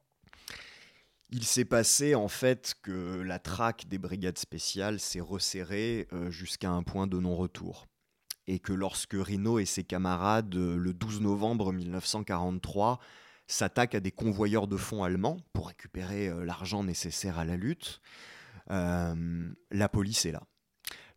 [1.31, 6.71] Il s'est passé en fait que la traque des brigades spéciales s'est resserrée euh, jusqu'à
[6.71, 7.87] un point de non-retour.
[8.47, 13.01] Et que lorsque Rino et ses camarades, euh, le 12 novembre 1943,
[13.49, 18.01] s'attaquent à des convoyeurs de fonds allemands pour récupérer euh, l'argent nécessaire à la lutte,
[18.69, 20.43] la police est là.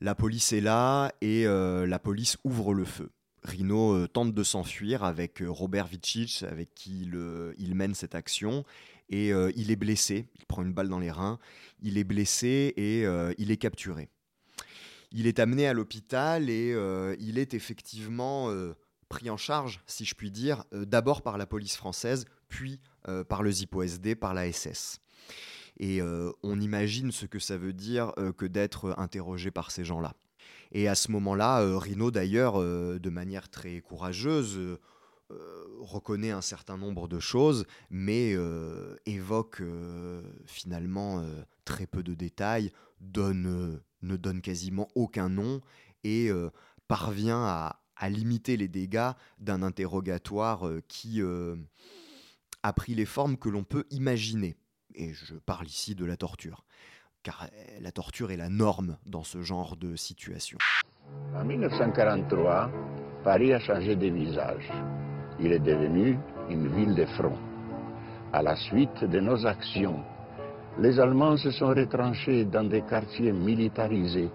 [0.02, 3.10] La police est là et la police ouvre le feu.
[3.44, 7.10] Rino tente de s'enfuir avec Robert Vicic, avec qui
[7.58, 8.66] il mène cette action,
[9.10, 11.40] et euh, il est blessé, il prend une balle dans les reins,
[11.82, 14.10] il est blessé et euh, il est capturé.
[15.12, 18.54] Il est amené à l'hôpital et euh, il est effectivement
[19.10, 22.80] pris en charge, si je puis dire, d'abord par la police française, puis
[23.28, 25.00] par le ZIPO-SD, par la SS.
[25.80, 26.00] Et
[26.44, 30.14] on imagine ce que ça veut dire que d'être interrogé par ces gens-là.
[30.72, 34.78] Et à ce moment-là, Rino, d'ailleurs, de manière très courageuse,
[35.32, 41.24] euh, reconnaît un certain nombre de choses, mais euh, évoque euh, finalement
[41.66, 45.62] très peu de détails, ne donne quasiment aucun nom
[46.04, 46.32] et
[46.88, 51.22] parvient à, à, limiter les dégâts d'un interrogatoire qui
[52.64, 54.58] a pris les formes que l'on peut imaginer.
[54.96, 56.66] Et je parle ici de la torture,
[57.24, 57.50] car
[57.80, 60.58] la torture est la norme dans ce genre de situation.
[61.36, 62.72] En 1943,
[63.24, 64.72] Paris a changé de visage
[65.42, 66.18] il est devenu
[66.50, 67.38] une ville de front.
[68.32, 70.00] À la suite de nos actions,
[70.80, 74.30] les Allemands se sont retranchés dans des quartiers militarisés.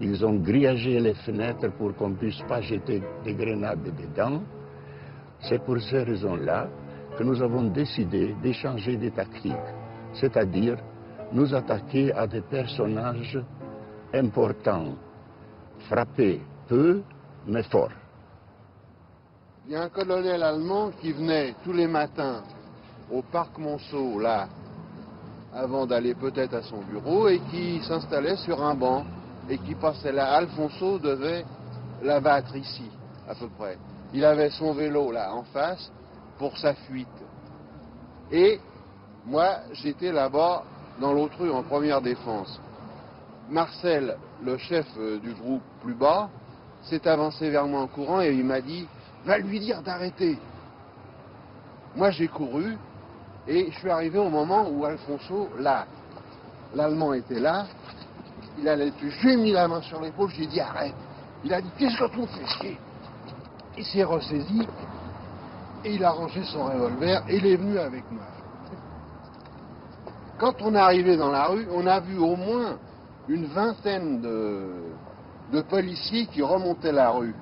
[0.00, 4.42] Ils ont grillagé les fenêtres pour qu'on ne puisse pas jeter des grenades dedans.
[5.40, 6.68] C'est pour ces raisons-là
[7.16, 9.54] que nous avons décidé d'échanger des tactiques,
[10.12, 10.76] c'est-à-dire
[11.32, 13.38] nous attaquer à des personnages
[14.12, 14.94] importants,
[15.88, 17.02] frapper peu
[17.46, 17.90] mais fort.
[19.66, 22.42] Il y a un colonel allemand qui venait tous les matins
[23.10, 24.46] au parc Monceau, là,
[25.54, 29.06] avant d'aller peut-être à son bureau, et qui s'installait sur un banc
[29.48, 30.34] et qui passait là.
[30.34, 31.46] Alfonso devait
[32.02, 32.90] l'abattre ici,
[33.26, 33.78] à peu près.
[34.12, 35.90] Il avait son vélo là en face
[36.38, 37.08] pour sa fuite.
[38.30, 38.60] Et
[39.24, 40.62] moi, j'étais là-bas
[41.00, 42.60] dans l'autre rue en première défense.
[43.48, 46.28] Marcel, le chef euh, du groupe plus bas,
[46.82, 48.86] s'est avancé vers moi en courant et il m'a dit
[49.24, 50.38] Va lui dire d'arrêter.
[51.96, 52.76] Moi, j'ai couru
[53.46, 55.86] et je suis arrivé au moment où Alfonso, là,
[56.74, 57.66] l'Allemand était là,
[58.58, 60.94] il allait J'ai mis la main sur l'épaule, j'ai dit arrête.
[61.44, 62.78] Il a dit Qu'est-ce que tu fais chier?
[63.76, 64.66] Il s'est ressaisi
[65.84, 68.24] et il a rangé son revolver et il est venu avec moi.
[70.38, 72.76] Quand on est arrivé dans la rue, on a vu au moins
[73.28, 77.34] une vingtaine de policiers qui remontaient la rue.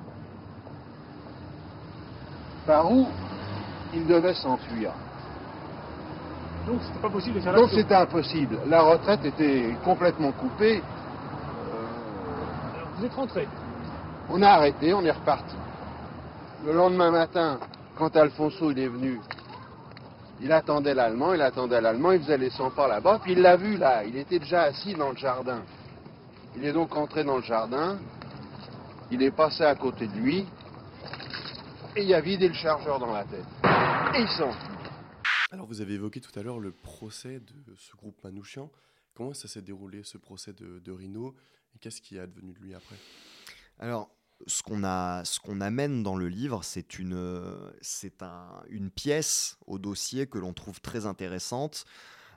[2.65, 3.07] Par où
[3.93, 4.91] ils devaient s'enfuir.
[6.65, 8.59] Donc c'était pas possible de faire Donc c'était impossible.
[8.67, 10.81] La retraite était complètement coupée.
[12.97, 13.47] Vous êtes rentré
[14.29, 15.55] On a arrêté, on est reparti.
[16.65, 17.59] Le lendemain matin,
[17.97, 19.19] quand Alfonso il est venu,
[20.41, 23.57] il attendait l'Allemand, il attendait l'Allemand, il faisait les 100 pas là-bas, puis il l'a
[23.57, 25.59] vu là, il était déjà assis dans le jardin.
[26.55, 27.97] Il est donc entré dans le jardin,
[29.11, 30.45] il est passé à côté de lui,
[31.95, 33.45] et il a vidé le chargeur dans la tête.
[34.15, 34.51] Et il s'en
[35.51, 38.71] Alors vous avez évoqué tout à l'heure le procès de ce groupe Manouchian.
[39.13, 41.35] Comment ça s'est déroulé ce procès de, de Rino
[41.75, 42.95] et qu'est-ce qui est advenu de lui après?
[43.79, 44.09] Alors,
[44.47, 49.57] ce qu'on a, ce qu'on amène dans le livre, c'est une, c'est un, une pièce
[49.67, 51.85] au dossier que l'on trouve très intéressante.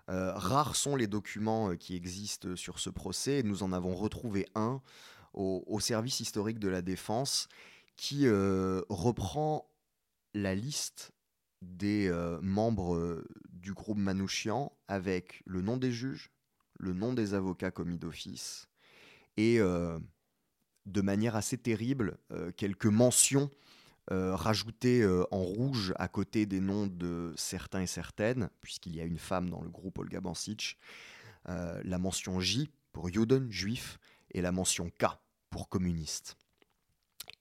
[0.09, 3.43] Euh, rares sont les documents euh, qui existent sur ce procès.
[3.43, 4.81] Nous en avons retrouvé un
[5.33, 7.49] au, au service historique de la défense
[7.97, 9.71] qui euh, reprend
[10.35, 11.13] la liste
[11.63, 16.31] des euh, membres euh, du groupe Manouchian avec le nom des juges,
[16.79, 18.69] le nom des avocats commis d'office
[19.39, 22.17] et de manière assez terrible
[22.57, 23.51] quelques mentions
[24.09, 29.19] rajoutées en rouge à côté des noms de certains et certaines, puisqu'il y a une
[29.19, 30.79] femme dans le groupe Olga Bancic,
[31.47, 33.99] la mention J pour Juden, juif,
[34.31, 35.07] et la mention K
[35.51, 36.39] pour communiste.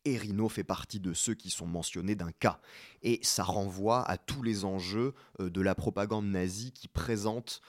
[0.06, 2.60] Et Rino fait partie de ceux qui sont mentionnés d'un cas.
[3.02, 7.62] Et ça renvoie à tous les enjeux euh, de la propagande nazie qui présente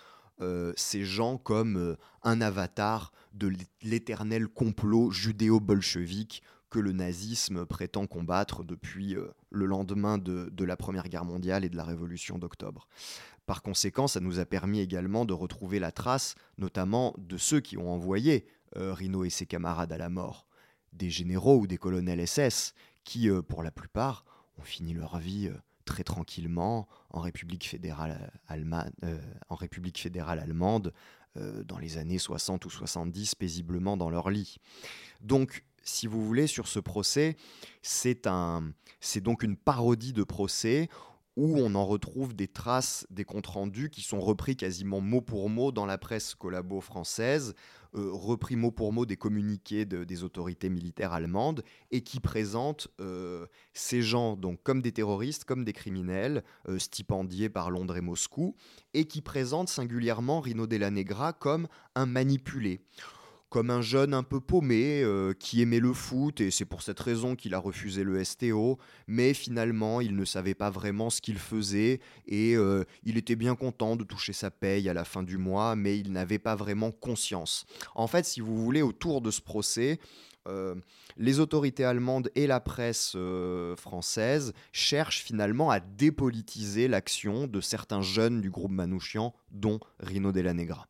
[0.43, 7.65] euh, ces gens comme euh, un avatar de l'é- l'éternel complot judéo-bolchevique que le nazisme
[7.65, 9.17] prétend combattre depuis
[9.51, 12.89] le lendemain de, la Première Guerre mondiale et de la Révolution d'octobre.
[13.47, 17.79] Par conséquent, ça nous a permis également de retrouver la trace, notamment de ceux qui
[17.79, 20.46] ont envoyé Rino et ses camarades à la mort,
[20.97, 22.75] des généraux ou des colonels SS,
[23.05, 24.25] qui, euh, pour la plupart,
[24.59, 29.19] ont fini leur vie euh, très tranquillement en République fédérale, euh,
[30.39, 30.93] allemande
[31.67, 34.57] dans les années 60 ou 70, paisiblement dans leur lit.
[35.21, 37.37] Donc, si vous voulez, sur ce procès,
[37.83, 40.89] c'est un, c'est donc une parodie de procès
[41.37, 45.51] où on en retrouve des traces des comptes rendus qui sont repris quasiment mot pour
[45.51, 47.55] mot dans la presse collabo française,
[47.95, 52.89] euh, repris mot pour mot des communiqués de- des autorités militaires allemandes et qui présentent
[53.01, 58.01] euh, ces gens donc comme des terroristes, comme des criminels, euh, stipendiés par Londres et
[58.03, 58.55] Moscou,
[58.95, 62.81] et qui présentent singulièrement Rino Della Negra comme un manipulé
[63.57, 67.01] comme un jeune un peu paumé euh, qui aimait le foot et c'est pour cette
[67.01, 71.39] raison qu'il a refusé le STO, mais finalement il ne savait pas vraiment ce qu'il
[71.39, 75.39] faisait et euh, il était bien content de toucher sa paye à la fin du
[75.39, 77.65] mois, mais il n'avait pas vraiment conscience.
[77.95, 80.01] En fait, si vous voulez, autour de ce procès,
[80.47, 80.75] euh,
[81.17, 83.17] les autorités allemandes et la presse
[83.79, 90.53] française cherchent finalement à dépolitiser l'action de certains jeunes du groupe Manouchian, dont Rino Della
[90.53, 90.87] Negra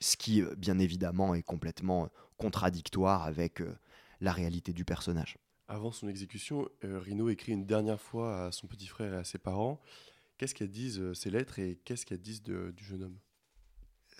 [0.00, 3.76] ce qui, euh, bien évidemment, est complètement euh, contradictoire avec euh,
[4.20, 5.38] la réalité du personnage.
[5.68, 9.38] Avant son exécution, Rino écrit une dernière fois à son petit frère et à ses
[9.38, 9.80] parents.
[10.36, 13.18] Qu'est-ce qu'elles disent ces lettres et qu'est-ce qu'elles disent de- du jeune homme?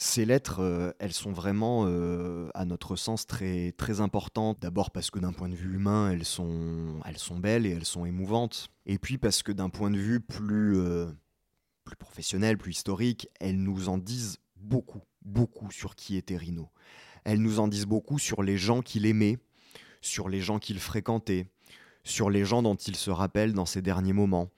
[0.03, 4.59] Ces lettres, euh, elles sont vraiment, euh, à notre sens, très, très importantes.
[4.61, 7.85] D'abord parce que d'un point de vue humain, elles sont, elles sont belles et elles
[7.85, 8.69] sont émouvantes.
[8.87, 11.11] Et puis parce que d'un point de vue plus, euh,
[11.85, 16.69] plus professionnel, plus historique, elles nous en disent beaucoup, beaucoup sur qui était Rino.
[17.25, 19.39] Elles nous en disent beaucoup sur les gens qu'il aimait,
[20.01, 21.47] sur les gens qu'il fréquentait,
[22.05, 24.49] sur les gens dont il se rappelle dans ses derniers moments.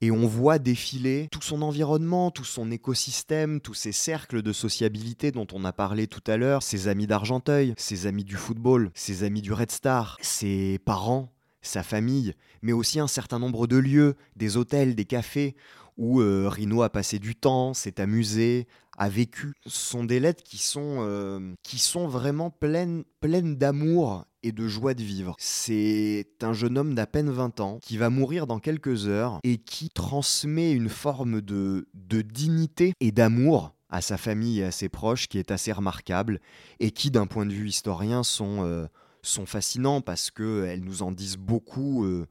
[0.00, 5.32] Et on voit défiler tout son environnement, tout son écosystème, tous ces cercles de sociabilité
[5.32, 9.24] dont on a parlé tout à l'heure, ses amis d'Argenteuil, ses amis du football, ses
[9.24, 14.14] amis du Red Star, ses parents, sa famille, mais aussi un certain nombre de lieux,
[14.36, 15.56] des hôtels, des cafés,
[15.96, 19.54] où euh, Rino a passé du temps, s'est amusé, a vécu.
[19.66, 24.94] Sont des lettres qui sont, euh, qui sont vraiment pleines, pleines d'amour et de joie
[24.94, 25.34] de vivre.
[25.38, 29.58] C'est un jeune homme d'à peine 20 ans qui va mourir dans quelques heures et
[29.58, 34.88] qui transmet une forme de, de dignité et d'amour à sa famille et à ses
[34.88, 36.40] proches qui est assez remarquable
[36.78, 38.86] et qui, d'un point de vue historien, sont, euh,
[39.22, 42.26] sont fascinants parce qu'elles nous en disent beaucoup euh,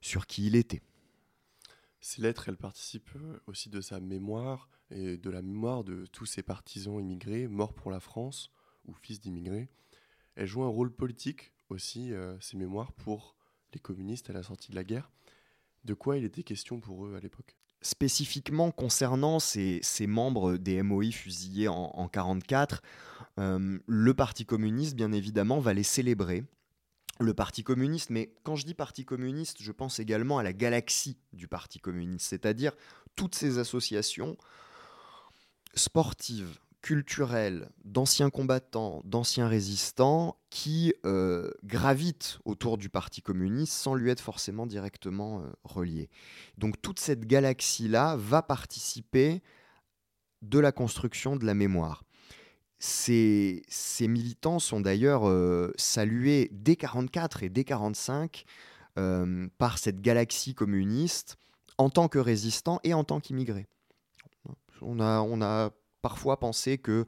[0.00, 0.82] sur qui il était.
[2.00, 3.16] Ces lettres, elles participent
[3.46, 7.90] aussi de sa mémoire et de la mémoire de tous ces partisans immigrés morts pour
[7.90, 8.50] la France
[8.86, 9.68] ou fils d'immigrés.
[10.36, 13.36] Elles jouent un rôle politique aussi, ces mémoires, pour
[13.72, 15.10] les communistes à la sortie de la guerre.
[15.84, 17.56] De quoi il était question pour eux à l'époque?
[17.82, 22.82] Spécifiquement concernant ces, membres des MOI fusillés en 1944,
[23.38, 26.44] euh, le Parti communiste, bien évidemment, va les célébrer.
[27.20, 31.18] Le Parti communiste, mais quand je dis Parti communiste, je pense également à la galaxie
[31.32, 32.72] du Parti communiste, c'est-à-dire
[33.16, 34.36] toutes ces associations
[35.74, 44.10] sportives, culturels d'anciens combattants, d'anciens résistants qui euh, gravitent autour du Parti communiste sans lui
[44.10, 46.10] être forcément directement euh, reliés.
[46.58, 49.42] Donc toute cette galaxie-là va participer
[50.42, 52.04] de la construction de la mémoire.
[52.78, 58.44] Ces, ces militants sont d'ailleurs euh, salués dès 1944 et dès 1945
[59.58, 61.36] par cette galaxie communiste
[61.78, 63.66] en tant que résistants et en tant qu'immigrés.
[64.84, 65.70] On a,
[66.02, 67.06] parfois pensé que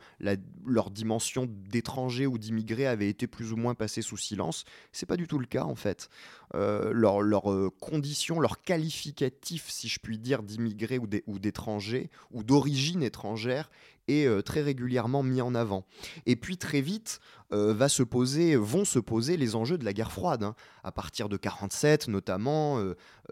[0.64, 4.64] leur dimension d'étrangers ou d'immigrés avait été plus ou moins passée sous silence.
[4.90, 6.08] C'est pas du tout le cas en fait.
[6.54, 12.42] Euh, leur, leur euh, condition, leur qualificatif, si je puis dire, d'immigrés ou d'étrangers ou
[12.42, 13.70] d'origine étrangère
[14.08, 15.84] est euh, très régulièrement mis en avant.
[16.26, 17.20] Et puis très vite
[17.52, 20.42] va se poser, vont se poser les enjeux de la guerre froide.
[20.42, 20.56] Hein.
[20.82, 22.82] À partir de 47 notamment,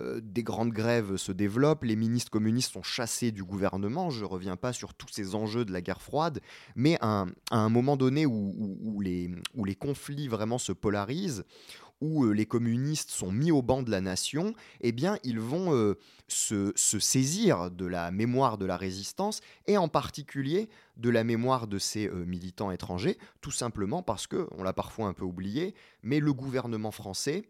[0.01, 4.11] des grandes grèves se développent, les ministres communistes sont chassés du gouvernement.
[4.11, 6.39] Je ne reviens pas sur tous ces enjeux de la guerre froide,
[6.77, 11.45] mais à un, moment donné où les conflits vraiment se polarisent,
[12.05, 14.53] où euh, les communistes sont mis au banc de la nation,
[14.83, 15.99] eh bien, ils vont euh,
[16.29, 21.79] se, saisir de la mémoire de la résistance et en particulier de la mémoire de
[21.79, 26.21] ces euh, militants étrangers, tout simplement parce que, on l'a parfois un peu oublié, mais
[26.21, 27.45] le gouvernement français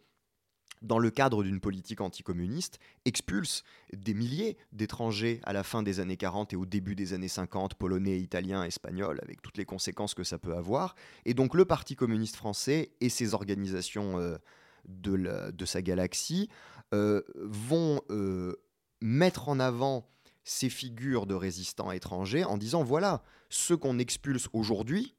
[0.84, 6.16] dans le cadre d'une politique anticommuniste, expulse des milliers d'étrangers à la fin des années
[6.16, 10.24] 40 et au début des années 50, polonais, italiens, espagnols, avec toutes les conséquences que
[10.24, 10.94] ça peut avoir.
[11.24, 14.36] Et donc le Parti communiste français et ses organisations euh,
[14.86, 16.48] de, sa galaxie
[16.92, 18.54] euh, vont euh,
[19.00, 20.06] mettre en avant
[20.44, 25.14] ces figures de résistants étrangers en disant voilà, ceux qu'on expulse aujourd'hui,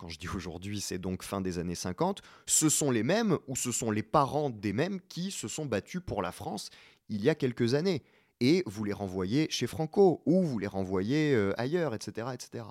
[0.00, 3.54] quand je dis aujourd'hui, c'est donc fin des années 50, ce sont les mêmes ou
[3.54, 6.70] ce sont les parents des mêmes qui se sont battus pour la France
[7.10, 8.02] il y a quelques années.
[8.40, 12.64] Et vous les renvoyez chez Franco ou vous les renvoyez euh, ailleurs, etc., etc.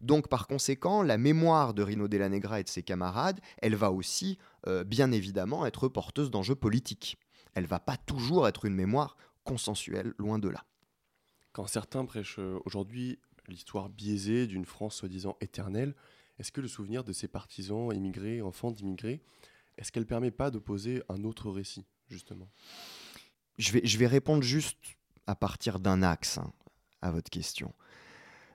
[0.00, 3.90] Donc par conséquent, la mémoire de Rino Della Negra et de ses camarades, elle va
[3.90, 7.18] aussi, euh, bien évidemment, être porteuse d'enjeux politiques.
[7.54, 10.64] Elle va pas toujours être une mémoire consensuelle, loin de là.
[11.52, 13.18] Quand certains prêchent euh, aujourd'hui
[13.48, 15.96] l'histoire biaisée d'une France soi-disant éternelle,
[16.38, 19.20] est-ce que le souvenir de ces partisans immigrés, enfants d'immigrés,
[19.76, 22.48] est-ce qu'elle permet pas d'opposer un autre récit, justement?
[23.58, 24.78] Je vais, je vais répondre juste
[25.26, 26.52] à partir d'un axe hein,
[27.02, 27.74] à votre question.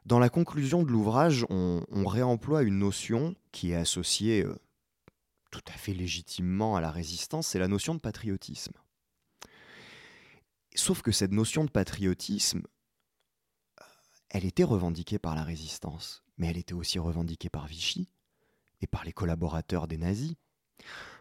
[0.05, 4.59] Dans la conclusion de l'ouvrage, on, réemploie une notion qui est associée euh,
[5.49, 8.73] tout à fait légitimement à la résistance, c'est la notion de patriotisme.
[10.75, 12.63] Sauf que cette notion de patriotisme,
[13.79, 13.85] euh,
[14.29, 18.09] elle était revendiquée par la résistance mais elle était aussi revendiquée par Vichy
[18.81, 20.35] et par les collaborateurs des nazis.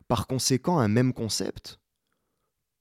[0.08, 1.80] Par conséquent, un même concept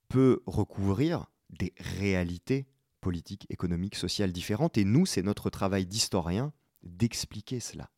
[0.08, 2.66] peut recouvrir des réalités
[3.00, 6.52] politiques, économiques, sociales différentes, et nous, c'est notre travail d'historien
[6.82, 7.90] d'expliquer cela.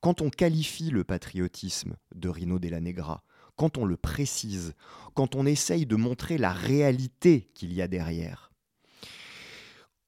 [0.00, 3.24] Quand on qualifie le patriotisme de Rino Della Negra,
[3.56, 4.74] quand on le précise,
[5.14, 8.52] quand on essaye de montrer la réalité qu'il y a derrière,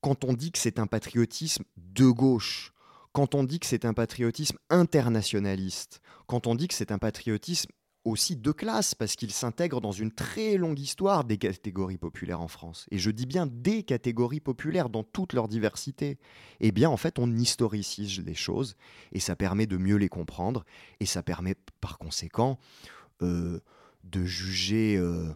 [0.00, 2.72] quand on dit que c'est un patriotisme de gauche,
[3.16, 7.70] quand on dit que c'est un patriotisme internationaliste, quand on dit que c'est un patriotisme
[8.04, 12.48] aussi de classe, parce qu'il s'intègre dans une très longue histoire des catégories populaires en
[12.48, 12.84] France.
[12.90, 16.18] Et je dis bien des catégories populaires dans toute leur diversité.
[16.60, 18.76] Eh bien, en fait, on historicise les choses,
[19.12, 20.66] et ça permet de mieux les comprendre,
[21.00, 22.58] et ça permet par conséquent
[23.22, 23.60] euh,
[24.04, 25.32] de juger euh,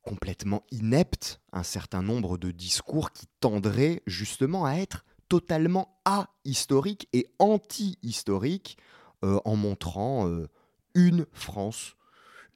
[0.00, 7.26] complètement inepte un certain nombre de discours qui tendraient justement à être totalement ahistorique et
[7.38, 8.76] anti-historique
[9.24, 10.46] euh, en montrant euh,
[10.94, 11.96] une France,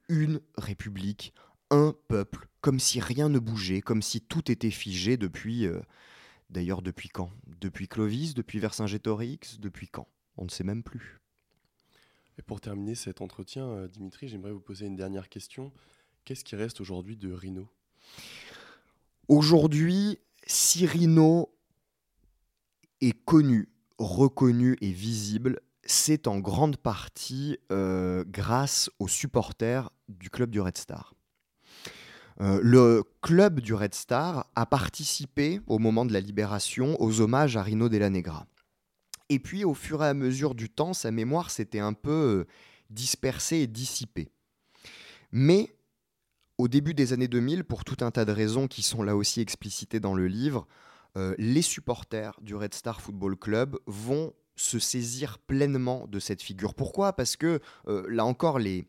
[0.09, 1.33] une république,
[1.71, 5.65] un peuple, comme si rien ne bougeait, comme si tout était figé depuis...
[5.65, 5.81] euh,
[6.51, 7.31] D'ailleurs, depuis quand?
[7.47, 10.07] Depuis Clovis Depuis Vercingétorix Depuis quand?
[10.37, 11.19] On ne sait même plus.
[12.37, 15.73] Et pour terminer cet entretien, Dimitri, j'aimerais vous poser une dernière question.
[16.25, 17.67] Qu'est-ce qui reste aujourd'hui de Rhino?
[19.27, 21.56] Aujourd'hui, si Rhino
[23.01, 30.49] est connu, reconnu et visible, c'est en grande partie euh, grâce aux supporters du club
[30.49, 31.13] du Red Star.
[32.39, 37.57] Euh, le club du Red Star a participé au moment de la libération aux hommages
[37.57, 38.45] à Rino Della Negra.
[39.29, 42.47] Et puis, au fur et à mesure du temps, sa mémoire s'était un peu euh,
[42.89, 44.29] dispersée et dissipée.
[45.31, 45.75] Mais
[46.57, 49.41] au début des années 2000, pour tout un tas de raisons qui sont là aussi
[49.41, 50.67] explicitées dans le livre,
[51.17, 56.73] euh, les supporters du Red Star Football Club vont se saisir pleinement de cette figure.
[56.73, 57.13] Pourquoi?
[57.13, 58.87] Parce que, euh, là encore, les,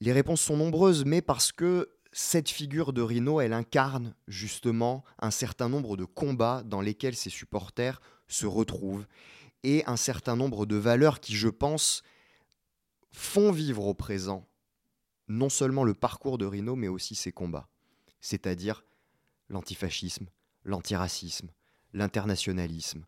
[0.00, 5.30] les réponses sont nombreuses, mais parce que cette figure de Rino, elle incarne justement un
[5.30, 9.06] certain nombre de combats dans lesquels ses supporters se retrouvent
[9.64, 12.02] et un certain nombre de valeurs qui, je pense,
[13.12, 14.46] font vivre au présent
[15.28, 17.68] non seulement le parcours de Rino, mais aussi ses combats,
[18.20, 18.84] c'est-à-dire
[19.48, 20.26] l'antifascisme,
[20.64, 21.50] l'antiracisme,
[21.92, 23.04] l'internationalisme,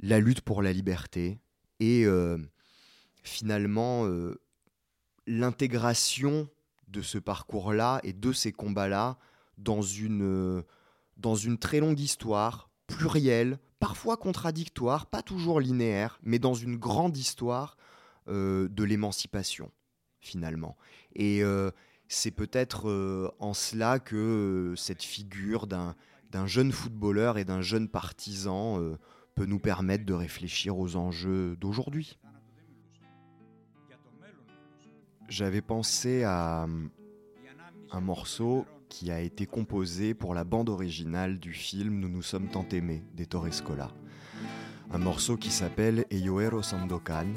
[0.00, 1.40] la lutte pour la liberté
[1.78, 2.38] et euh,
[3.22, 4.40] finalement euh,
[5.26, 6.48] l'intégration
[6.88, 9.18] de ce parcours-là et de ces combats-là
[9.58, 10.62] dans une, euh,
[11.16, 17.16] dans une très longue histoire, plurielle, parfois contradictoire, pas toujours linéaire, mais dans une grande
[17.16, 17.76] histoire
[18.26, 19.72] de l'émancipation,
[20.20, 20.76] finalement.
[21.16, 21.42] Et
[22.06, 25.96] c'est peut-être en cela que cette figure d'un
[26.30, 28.98] d'un jeune footballeur et d'un jeune partisan euh,
[29.34, 32.18] peut nous permettre de réfléchir aux enjeux d'aujourd'hui.
[35.28, 36.88] J'avais pensé à euh,
[37.90, 42.48] un morceau qui a été composé pour la bande originale du film Nous nous sommes
[42.48, 43.90] tant aimés d'Ettore Scola.
[44.90, 47.28] Un morceau qui s'appelle Eyoero Sandokan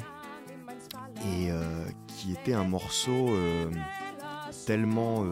[1.20, 3.28] et euh, qui était un morceau
[4.66, 5.24] tellement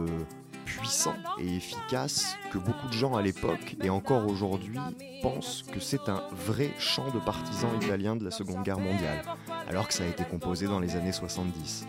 [0.65, 4.79] puissant et efficace que beaucoup de gens à l'époque et encore aujourd'hui
[5.23, 9.23] pensent que c'est un vrai chant de partisans italiens de la Seconde Guerre mondiale,
[9.69, 11.87] alors que ça a été composé dans les années 70.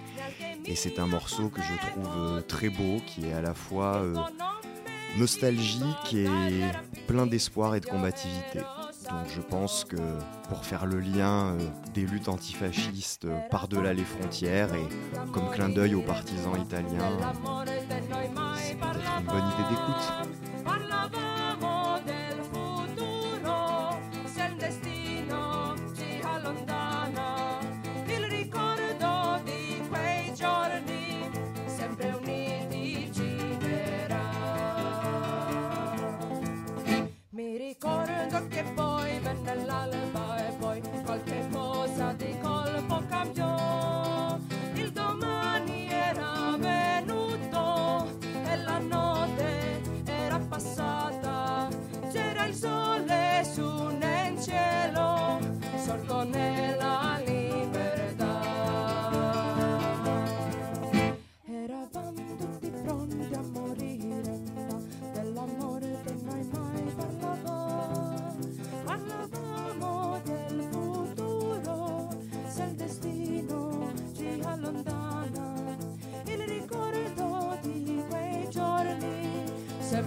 [0.65, 3.95] Et c'est un morceau que je trouve euh, très beau, qui est à la fois
[3.97, 4.15] euh,
[5.17, 6.27] nostalgique et
[7.07, 8.59] plein d'espoir et de combativité.
[9.09, 9.97] Donc je pense que
[10.49, 11.59] pour faire le lien euh,
[11.93, 14.87] des luttes antifascistes euh, par-delà les frontières et
[15.33, 17.65] comme clin d'œil aux partisans italiens, euh,
[18.57, 21.42] c'est une bonne idée d'écoute.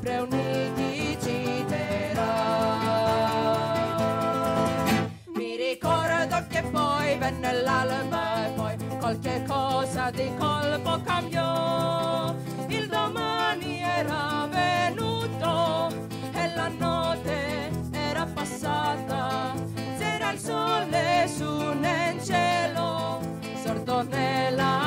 [0.07, 2.25] Sempre uniti ci terrà.
[5.35, 12.35] Mi ricordo che poi venne l'alba e poi qualche cosa di colpo cambiò.
[12.69, 15.89] Il domani era venuto
[16.33, 19.55] e la notte era passata.
[19.99, 23.21] C'era il sole su nel cielo,
[23.63, 24.86] sorto nella